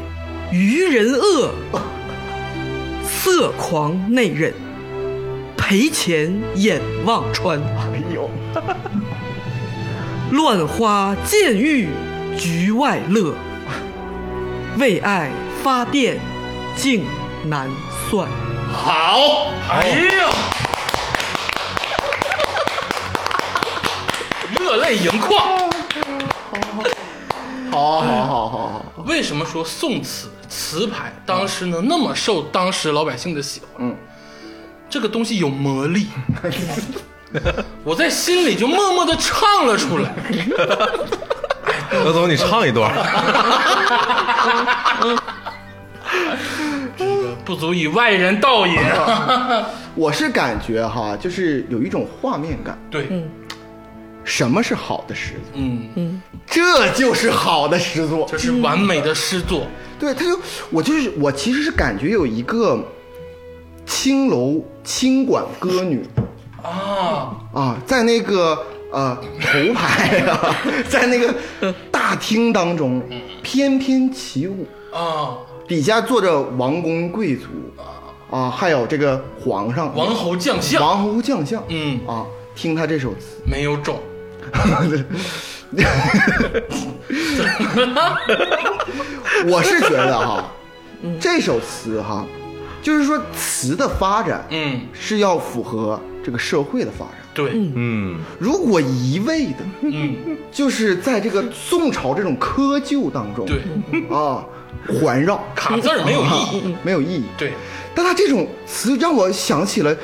[0.52, 1.50] 愚人恶；
[3.02, 4.54] 色狂内忍，
[5.56, 7.60] 赔钱眼望穿。
[7.60, 8.30] 哎呦，
[10.30, 11.88] 乱花渐欲
[12.38, 13.34] 局外乐，
[14.78, 15.32] 为爱
[15.64, 16.20] 发电
[16.76, 17.04] 竟
[17.44, 17.68] 难
[18.08, 18.28] 算。
[18.72, 20.28] 好，哎呀，
[24.58, 25.70] 热泪盈眶。
[27.70, 33.68] 好好好好好，为什么说宋词词牌当时呢那么受当时老百姓的喜欢？
[33.78, 33.96] 嗯，
[34.90, 36.08] 这个东西有魔力，
[37.84, 40.12] 我在心里就默默的唱了出来。
[41.90, 42.92] 刘总，你唱一段。
[47.44, 48.78] 这个不足以外人道也。
[49.94, 52.78] 我是感觉哈，就是有一种画面感。
[52.90, 53.06] 对，
[54.24, 55.52] 什么是好的诗作？
[55.54, 58.26] 嗯，这就是好的诗作。
[58.30, 59.66] 这是完美的诗作。
[59.98, 60.38] 对，他就
[60.70, 62.82] 我就是我，其实是感觉有一个
[63.84, 66.04] 青楼清管歌女
[66.62, 68.58] 啊，啊，在那个
[68.90, 70.56] 呃头牌啊，
[70.88, 71.34] 在那个
[71.90, 73.02] 大厅当中
[73.42, 75.36] 翩翩起舞，啊，
[75.72, 77.46] 底下坐着王公贵族
[78.30, 81.98] 啊，还有这个皇上、王侯将相，王侯将相，嗯。
[82.06, 83.98] 啊，听他这首词，没有种，
[89.46, 90.44] 我是觉得哈，
[91.18, 92.26] 这首词哈，
[92.82, 97.14] 就是说词的发展，嗯，是要符合这个社会的发展。
[97.32, 103.62] 对，嗯，如果一味的，嗯，就是在这个宋朝这种窠臼当中，对，
[104.14, 104.44] 啊，
[104.88, 106.76] 环绕卡字儿没有意义。
[106.82, 107.24] 没有意义。
[107.36, 107.52] 对，
[107.94, 109.96] 但他这种词让我想起了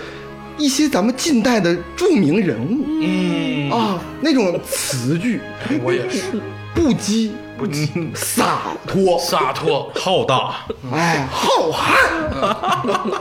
[0.56, 5.40] 一些咱们近代的著名人物嗯，啊，那种词句
[5.82, 6.40] 我也是
[6.74, 9.90] 不羁、不羁、洒脱，洒脱。
[9.94, 10.56] 浩大，
[10.92, 13.20] 哎，浩瀚。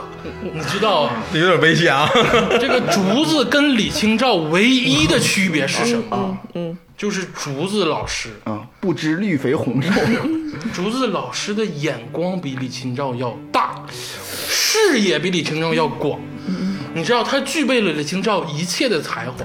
[0.52, 2.08] 你知道啊有点危险啊。
[2.60, 6.38] 这个竹子跟李清照唯一的区别是什么？
[6.54, 8.57] 嗯，就是竹子老师，啊，
[8.88, 9.92] 不知绿肥红瘦，
[10.72, 16.18] 竹子老师的眼光比李清照要大，视野比李清照要广。
[16.94, 19.44] 你知道他具备了李清照一切的才华，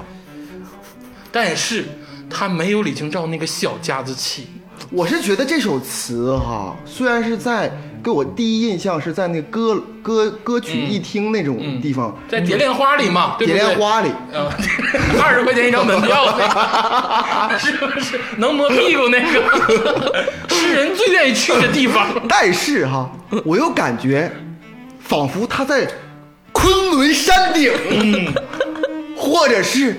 [1.29, 1.84] 但是
[2.29, 4.47] 他没有李清照那个小家子气。
[4.92, 7.72] 我是觉得这首词哈，虽然是在
[8.04, 13.36] 给我第一印象是在那个歌歌歌曲一听那种地方，在蝶恋花里嘛？
[13.40, 14.46] 蝶恋花里，嗯，
[15.24, 20.24] 二十块钱一张门票，那 个是不是能摸屁股那个？
[20.50, 22.08] 是人最愿意去的地方。
[22.30, 23.10] 但是哈，
[23.44, 24.32] 我又感觉
[25.00, 25.88] 仿佛他在
[26.52, 27.72] 昆仑山顶，
[29.18, 29.98] 或者是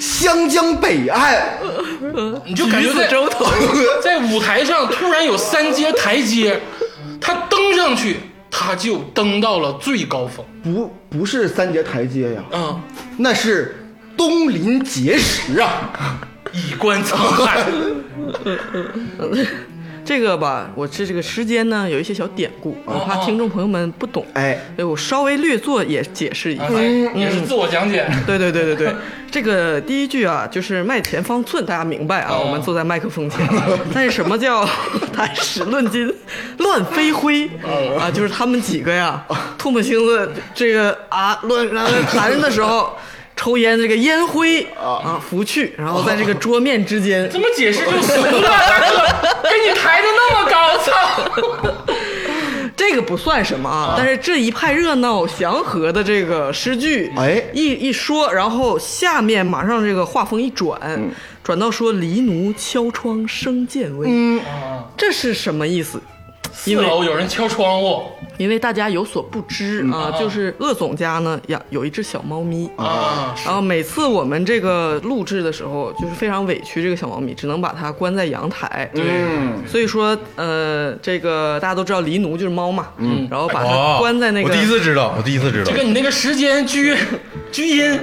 [0.00, 1.38] 湘江北岸，
[2.46, 3.06] 你就感觉在
[4.02, 6.58] 在舞台上突然有三阶台阶，
[7.20, 8.16] 他登上去，
[8.50, 10.44] 他就登到了最高峰。
[10.62, 12.80] 不不是三节台阶呀，啊，
[13.18, 13.76] 那是
[14.16, 16.18] 东临碣石啊！
[16.52, 17.64] 以观沧海。
[20.10, 26.68] 这个吧，我这这个时间呢有一些小典故，我怕听众朋友们不懂，哎，所以我稍微略作也解释一下。
[27.14, 28.04] 也是自我讲解。
[28.26, 28.94] 对对对对对，
[29.30, 32.32] 这个第一句啊，就是麦前方寸，大家明白啊？
[32.32, 33.48] 哦我们坐在麦克风前，
[33.94, 34.68] 但是什么叫
[35.14, 36.12] 谈史论今，
[36.58, 37.48] 乱飞灰
[37.96, 38.10] 啊？
[38.12, 39.24] 就是他们几个呀，
[39.56, 42.96] 唾沫星子这个啊乱然后谈的时候。
[43.40, 45.18] 抽烟，这个烟灰啊。
[45.18, 48.86] 拂去，然后在这个桌面之间，怎么解释就俗了，大哥，
[49.48, 50.92] 给你抬的那么高，操！
[52.76, 57.42] 这个不算什么啊，但是这一派热闹祥和的这个诗句，哎。
[57.54, 60.78] 一一说，然后下面马上这个画风一转，
[61.42, 64.42] 转到说黎奴敲窗声渐微，嗯，
[64.98, 65.98] 这是什么意思？
[66.52, 68.02] 四楼有人敲窗户。
[68.38, 72.70] 因为大家有所不知啊，就是鄂总家呢养有一只小猫咪。
[72.76, 78.90] 啊，然后每次我们这个录制的时候，就是非常委屈这个小猫咪，只能把它关在阳台。
[78.94, 84.48] 嗯，所以说，呃，这个大家都知道狸奴就是猫嘛，嗯，然后把它哦关在那个。
[84.48, 85.70] 我第一次知道，我第一次知道。
[85.70, 85.76] 这。
[85.76, 86.96] 个你那个时间居
[87.52, 88.00] 居音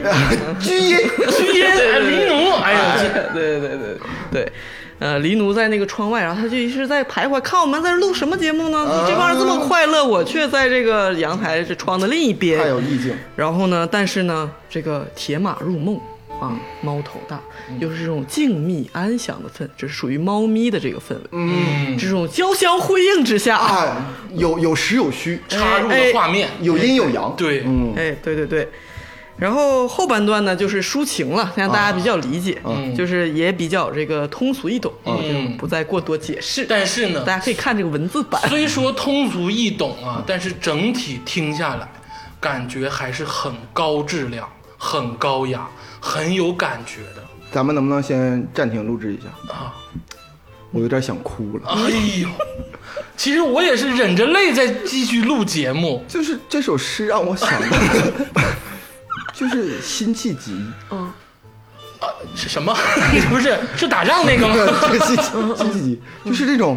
[0.60, 0.98] 居音，
[1.39, 3.98] 居音， 哎，黎奴，哎呀，这对对对对
[4.32, 4.52] 对，
[5.00, 8.84] 呃，黎奴在那个窗外，然后他就一直在徘徊，看我们在这录什么节目呢？
[8.84, 12.58] 你这帮人这么快乐，我却在这个阳台这窗的另一边。
[12.60, 13.14] 太有意境。
[13.36, 16.00] 然后呢，但是呢，这个铁马入梦
[16.41, 17.39] 啊，猫头大，
[17.80, 21.30] 又是这种静谧安详的氛围，这是属于猫咪的这个氛围。
[21.32, 27.34] 嗯，这种交相辉映之下，啊，有有实有虚，插入的画面，有阴有阳。
[27.38, 28.68] 对，嗯，哎，对对对。
[29.38, 36.66] 然后后半段呢，就是抒情了，让大家比较理解，嗯就是也比较这个通俗易懂，嗯就不再过多解释。
[36.68, 38.42] 但是呢，大家可以看这个文字版。
[38.50, 41.88] 虽说通俗易懂啊，但是整体听下来，
[42.40, 45.68] 感觉还是很高质量、很高雅、
[46.00, 49.54] 很有感觉的咱们能不能先暂停录制一下？
[49.54, 49.74] 啊！
[50.72, 51.70] 我有点想哭了。
[51.70, 52.28] 哎呦，
[53.16, 56.04] 其实我也是忍着泪在继续录节目。
[56.10, 57.78] 就是这首诗让我想到，
[59.38, 60.60] 就是辛弃疾，
[60.90, 61.14] 嗯，
[62.36, 62.74] 是什么？
[63.30, 64.56] 不是，是打仗那个吗？
[64.82, 65.16] 这个辛
[65.56, 66.76] 辛弃疾， 就是这种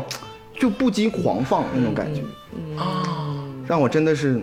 [0.59, 2.21] 就不羁狂放那种感觉，
[2.79, 4.39] 啊，让我真的是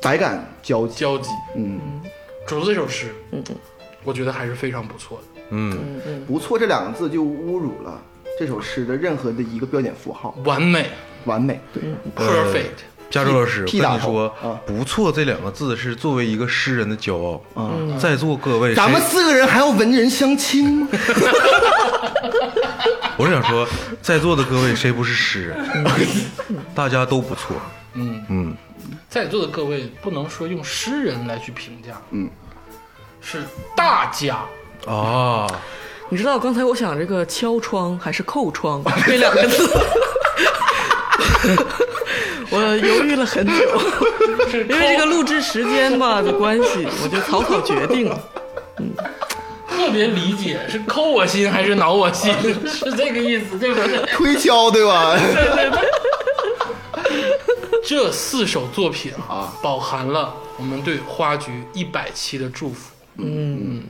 [0.00, 0.94] 百感交集。
[0.94, 1.28] 交集。
[1.56, 1.80] 嗯，
[2.46, 3.42] 主这首诗，嗯
[4.04, 5.76] 我觉得还是非常不错的，嗯，
[6.24, 8.00] 不错这两个字就侮辱了
[8.38, 10.86] 这首诗的任何的一个标点符号，完美。
[11.24, 11.60] 完美。
[11.74, 11.82] 对
[12.16, 12.86] ，，perfect。
[13.10, 17.40] 加州老师，跟你说啊，不错这两个字是作为一个诗人的骄傲。
[17.56, 20.88] 嗯，在座各位，咱们四个人还要文人相亲吗？
[23.16, 23.66] 我是想说，
[24.02, 25.58] 在座的各位谁不是诗人？
[26.74, 27.56] 大家都不错。
[27.94, 28.56] 嗯，嗯，
[29.08, 32.28] 在座的各位不能说用诗人来去评价，嗯，
[33.20, 33.42] 是
[33.74, 34.38] 大家。
[34.86, 35.46] 啊，
[36.10, 39.68] 你知道刚才我想这个敲窗还是扣窗 这两个字，
[42.50, 43.52] 我犹豫了很久，
[44.52, 48.20] 因为这个录制时间吧的关系，我就草草决定了。
[48.78, 48.90] 嗯
[49.70, 52.32] 特别理解，是抠我心还是挠我心？
[52.66, 53.98] 是这个意思，对不对？
[54.12, 55.16] 推敲对吧？
[57.86, 62.90] 这四首作品啊，饱含了我们对花局一百期的祝福。
[63.18, 63.84] 嗯，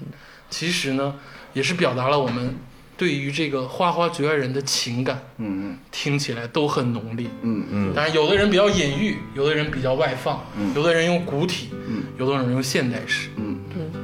[0.50, 1.14] 其实呢，
[1.52, 2.56] 也是表达了我们
[2.98, 7.28] 对于这个花花局外人的情感，嗯嗯听起来都很浓烈。
[7.42, 10.44] 嗯嗯，但是，有的人比较隐喻，有的人比较外放，
[10.74, 13.30] 有的人用古体，嗯有的人用现代诗。
[13.36, 13.56] 嗯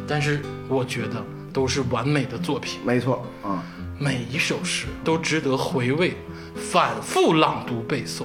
[0.07, 1.23] 但是我觉得
[1.53, 3.63] 都是完美的作品，没错啊。
[3.99, 6.15] 每一首诗都值得回味、
[6.55, 8.25] 反复朗读背诵。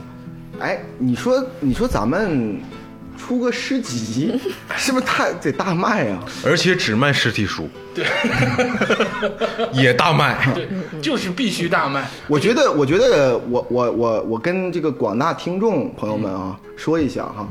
[0.60, 2.60] 哎，你说你说咱们
[3.20, 4.40] 出个诗集，
[4.78, 6.24] 是不是太得大卖啊？
[6.46, 8.06] 而且只卖实体书，对，
[9.74, 10.38] 也大卖。
[10.56, 10.68] 对，
[11.02, 12.08] 就是必须大卖。
[12.28, 17.48] 我觉得，我觉得我我我我跟这个广大听众朋友们啊说一下哈，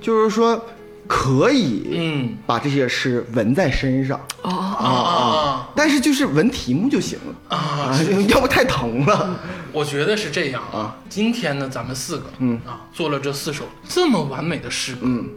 [0.00, 0.64] 就是说
[1.12, 2.38] 可以嗯。
[2.46, 4.20] 把这些诗纹在身上。
[4.42, 7.56] 啊，啊，但是就是纹题目就行了。
[7.56, 7.98] 啊
[8.30, 9.40] 要不太疼了。
[9.72, 10.96] 我觉得是这样啊。
[11.08, 12.60] 今天呢，咱们四个，嗯。
[12.64, 15.28] 啊，做了这四首这么完美的诗歌，嗯，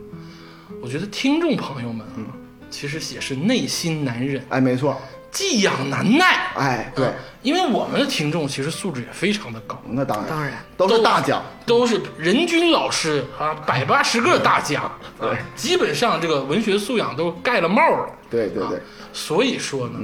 [0.80, 2.30] 我觉得听众朋友们啊，
[2.70, 4.96] 其实也是内心难忍，哎，没错，
[5.34, 6.52] 寄养难耐。
[6.56, 7.12] 哎，对，
[7.42, 11.44] 因为我们的听众其实素质也非常的高，那当然，当然都是大奖。
[11.66, 14.84] 都是人均老师啊，百八十个大奖，
[15.20, 18.10] 啊，基本上这个文学素养都盖了帽了。
[18.30, 18.82] 对对对啊，
[19.14, 20.00] 所以说呢，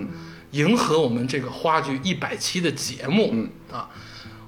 [0.52, 3.88] 迎合我们这个话剧一百期的节目，嗯啊，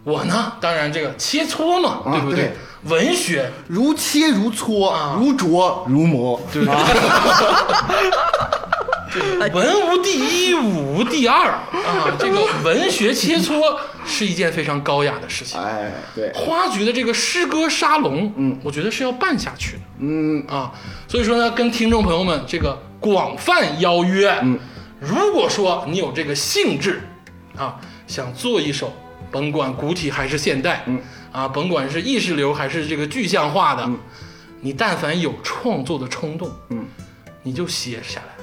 [0.03, 2.53] 我呢，当然这个切磋嘛，啊对不对？
[2.83, 6.41] 文学如切如磋，啊如琢如磨。
[6.51, 6.83] 对啊，
[9.53, 11.49] 文无第一，武无第二。
[11.51, 15.59] 啊，这个 文学切磋是一件非常高雅的事情。
[15.59, 18.59] 哎，对，花局的这个诗歌沙龙，嗯。
[18.63, 19.81] 我觉得是要办下去的。
[19.99, 20.71] 嗯，啊，
[21.07, 24.57] 所以说呢，跟听众朋友们这个广泛邀约，嗯，
[24.99, 27.01] 如果说你有这个兴致，
[27.57, 28.93] 啊，想做一首，
[29.31, 30.99] 甭管古体还是现代，嗯，
[31.31, 33.89] 啊，甭管是意识流还是这个具象化的，
[34.61, 36.85] 你但凡有创作的冲动，嗯，
[37.43, 38.40] 你就写下来，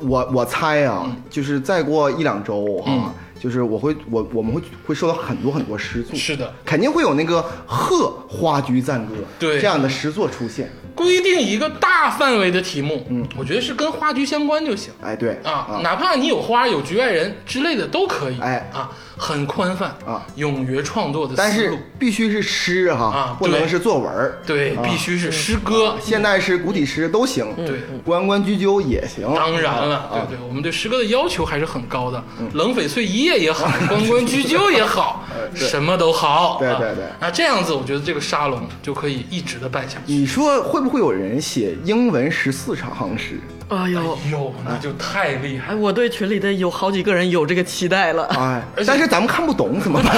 [0.00, 1.22] 我我猜啊，嗯。
[1.30, 10.70] 就是再过一两周哈、就是我会我我们会会收到很多很多诗作，是的，肯定会有那个贺花居赞歌对这样的诗作出现。
[10.94, 14.92] 规定一个大范围的题目，嗯，我觉得是跟花居相关就行。
[15.00, 24.38] 哎，对啊，哪怕你有花有局外人之类的都可以，哎啊，很宽泛啊，勇于创作的思路，但是必须是诗哈，啊对不能是作文儿。
[24.46, 25.96] 对，必须是诗歌。
[26.00, 29.26] 现代诗、古体诗都行，对，关关雎鸠也行。
[29.34, 32.22] 当然了，啊对对，我们对诗歌的要求还是很高的。
[32.52, 36.54] 冷翡翠一夜也好， 关关雎鸠也好， 什么都好。
[36.54, 40.12] 啊对对对那这样子，我觉得这个沙龙就可以一直的办下去。
[40.12, 43.40] 你说会不会有人写英文十四长行诗？
[43.68, 48.24] 哎呦，哟，那就太厉害哎，我对群里的有好几个人有这个期待了。
[48.28, 50.16] 哎，但是咱们看不懂怎么办？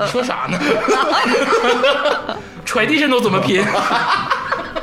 [0.00, 0.58] 你 说啥呢？
[2.64, 3.62] 揣地上都怎么拼？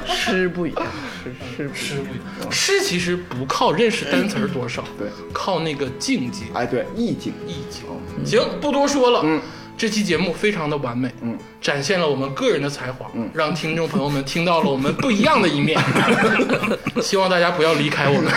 [0.05, 0.85] 诗不一样，
[1.23, 7.33] 诗诗诗不一样，诗其实不靠认识单词儿多少，对，靠那个境界哎，对，意境。
[7.45, 7.83] 意境。
[8.25, 9.21] 行，不多说了。
[9.23, 9.41] 嗯，
[9.79, 15.81] 这期节目非常的完美，嗯，展现了我们个人的才华，嗯，让听众朋友们听到了我们不一样的一面。
[17.01, 18.29] 希望大家不要离开我们。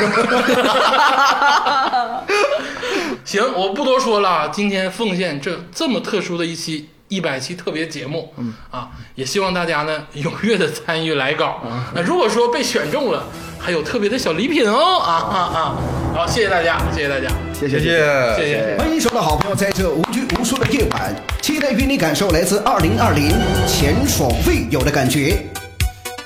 [3.25, 6.91] 行，我不多说了，今天奉献这这么特殊的一期。
[7.13, 11.61] 一百期特别节目，嗯啊，也希望大家呢 踊跃的参与来稿。
[11.95, 13.23] 那如果说被选中了，
[13.59, 14.99] 还有特别的小礼品哦！
[14.99, 15.77] 啊啊啊！
[16.15, 18.37] 好，谢谢大家，谢谢大家，谢谢谢谢。
[18.37, 18.77] 谢谢。
[18.79, 23.31] 欢迎所有的好朋友，在这无拘无束的夜晚，期待与你感受来自二零二零
[23.69, 25.47] 前所未有的感觉。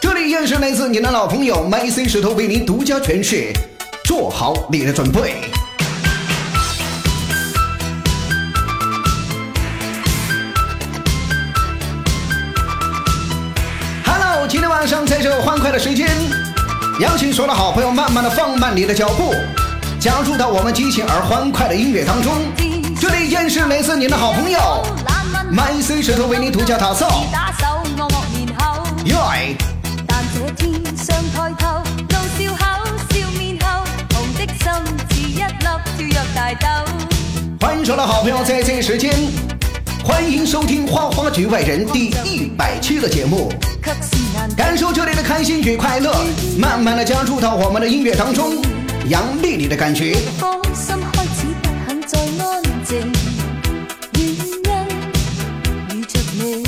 [0.01, 3.53] 这里依然是来自你的老朋友 My C 石头为您独家诠释，
[4.05, 5.51] 做好你的准备。
[14.87, 16.09] 上在这欢快的时间，
[17.01, 19.35] 邀请所有的好朋友慢慢的放慢你的脚步，
[19.99, 22.33] 加入到我们激情而欢快的音乐当中。
[23.01, 24.59] 这里依然是来自你的好朋友
[25.53, 27.25] My C 石头为你独家打造。
[30.07, 32.65] 但這天上抬頭，怒笑口，
[33.11, 35.59] 笑面的心似一粒。
[37.61, 39.11] 欢迎所有的好朋友在这一时間，
[40.07, 43.53] 欢迎收听《花花局外人》第一百期的节目。
[44.57, 46.25] 感受这里的开心与快乐，
[46.57, 48.63] 慢慢的加入到我们的音乐当中，
[49.09, 50.15] 杨丽丽的感觉。
[50.73, 52.95] 心開始不肯再安靜，
[54.15, 56.65] 原因遇着你。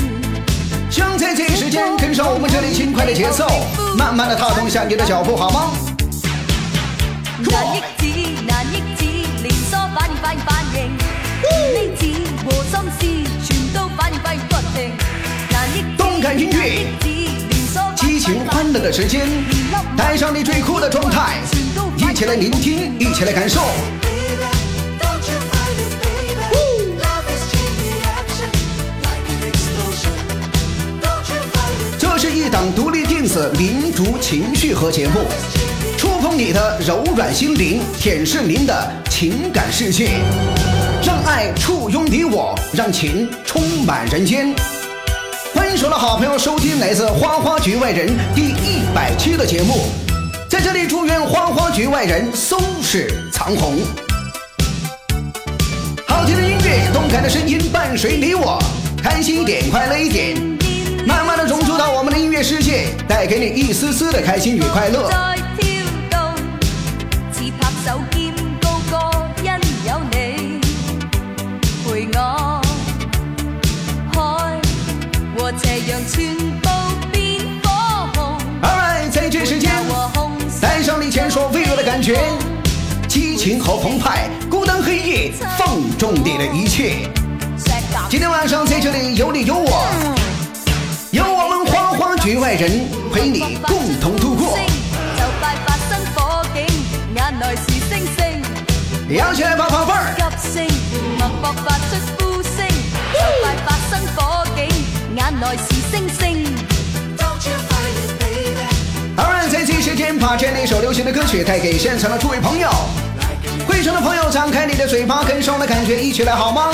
[0.91, 3.47] 想在这一时间跟上我们这里轻快的节奏，
[3.97, 5.71] 慢慢的踏動下你的脚步，好嗎？
[7.49, 8.05] 難抑止，
[8.45, 9.05] 難抑止，
[9.43, 10.58] 連鎖反應反應反
[11.49, 12.01] 應，呢子
[12.45, 12.99] 和心思
[13.45, 14.91] 全都反應反應不停，
[15.51, 17.07] 難抑止，動感音樂難抑止，
[17.49, 19.27] 連鎖反應激情欢乐的时间，
[19.97, 21.37] 带上你最酷的状态，
[21.97, 23.61] 一起来聆听，一起来感受。
[31.97, 35.21] 这是一档独立电子民族情绪和节目，
[35.97, 40.19] 触碰你的柔软心灵，舔舐您的情感世界，
[41.01, 44.53] 让爱簇拥你我，让情充满人间。
[45.53, 49.85] 欢迎所有的好朋友收听来自《花花局外人》第一百期的节目，
[50.49, 53.79] 在这里祝愿《花花局外人》收视长虹。
[56.05, 58.61] 好听的音乐，动感的声音伴随你我，
[59.01, 60.35] 开心一点，快乐一点，
[61.07, 65.09] 慢慢的融入到我们的音乐世界，带给你一丝丝的开心与快乐。
[78.61, 79.71] Alright，在这时间，
[80.59, 82.17] 带上你前所未有的感觉，
[83.07, 87.07] 激情和澎湃，孤单黑夜放纵你的一切。
[88.09, 89.85] 今天晚上在这里有你有我，
[91.11, 94.57] 有我们花花局外人陪你共同度過。
[94.57, 96.65] 就快發生火警，
[105.15, 106.43] 眼內是星星。
[107.17, 108.25] 搖起來吧，寶貝兒！
[108.25, 109.17] 急聲，脈搏發出呼聲，就快發生火警，眼內是星星。
[109.17, 112.69] Alright，在这时间把这样一首流行的歌曲带给现场的诸位朋友。
[113.67, 116.71] 会场的朋友，张开你的嘴巴，跟上我的感觉，一起来好吗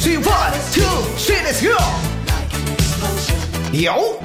[0.00, 0.84] ？Three, one, two,
[1.18, 1.74] three, let's go！
[3.72, 4.20] 有。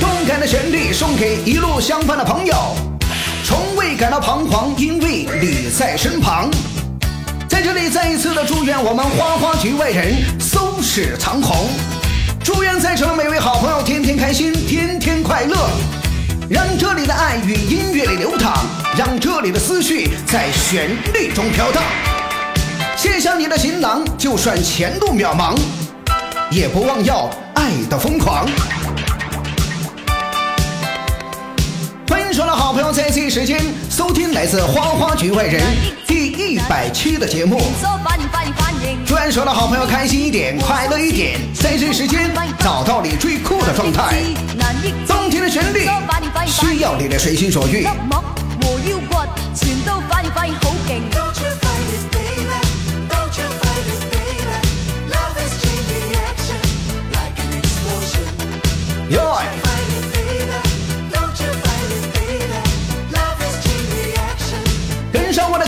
[0.00, 2.54] 动感的旋律送给一路相伴的朋友，
[3.44, 6.50] 从未感到彷徨，因为你在身旁。
[7.46, 11.68] 在这里再一次的祝愿我们花花局外人收视长虹，
[12.42, 15.68] 祝愿在场的每位好朋友天天开心，天天快乐，
[16.48, 18.64] 让这里的爱与音乐里流淌，
[18.96, 21.82] 让这里的思绪在旋律中飘荡。
[22.96, 25.54] 卸下你的行囊，就算前路渺茫，
[26.50, 28.46] 也不忘要爱的疯狂。
[32.34, 35.62] 欢迎所有的好朋友在这一时间收听来自花花局外人
[36.04, 37.58] 第一百期的节目。
[37.58, 38.98] 連鎖反應反應反應。
[39.06, 44.20] 祝愿所有的好朋友开心一点，快乐一点，在这时间找到你最酷的状态。
[44.58, 45.88] 難抑制动听的神力，
[46.48, 47.86] 需要你的随心所欲。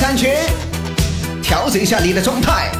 [0.07, 0.49] 感觉
[1.43, 2.71] 调整一下你的状态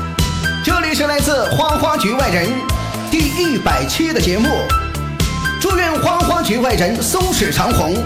[0.65, 2.49] 这里是来自花花局外人
[3.11, 4.49] 第一百期的节目
[5.61, 7.97] 祝愿花花局外人松鼠长虹。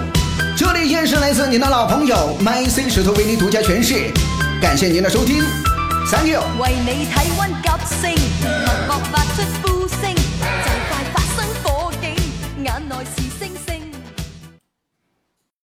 [0.56, 4.10] 这里依然是来自您的老朋友 mic 石头为您独家诠释
[4.58, 5.44] 感谢您的收听。
[6.10, 7.68] Thank you 为你体温急
[8.00, 12.14] 升脉搏发出呼声就快发生火警。
[12.64, 13.19] 眼内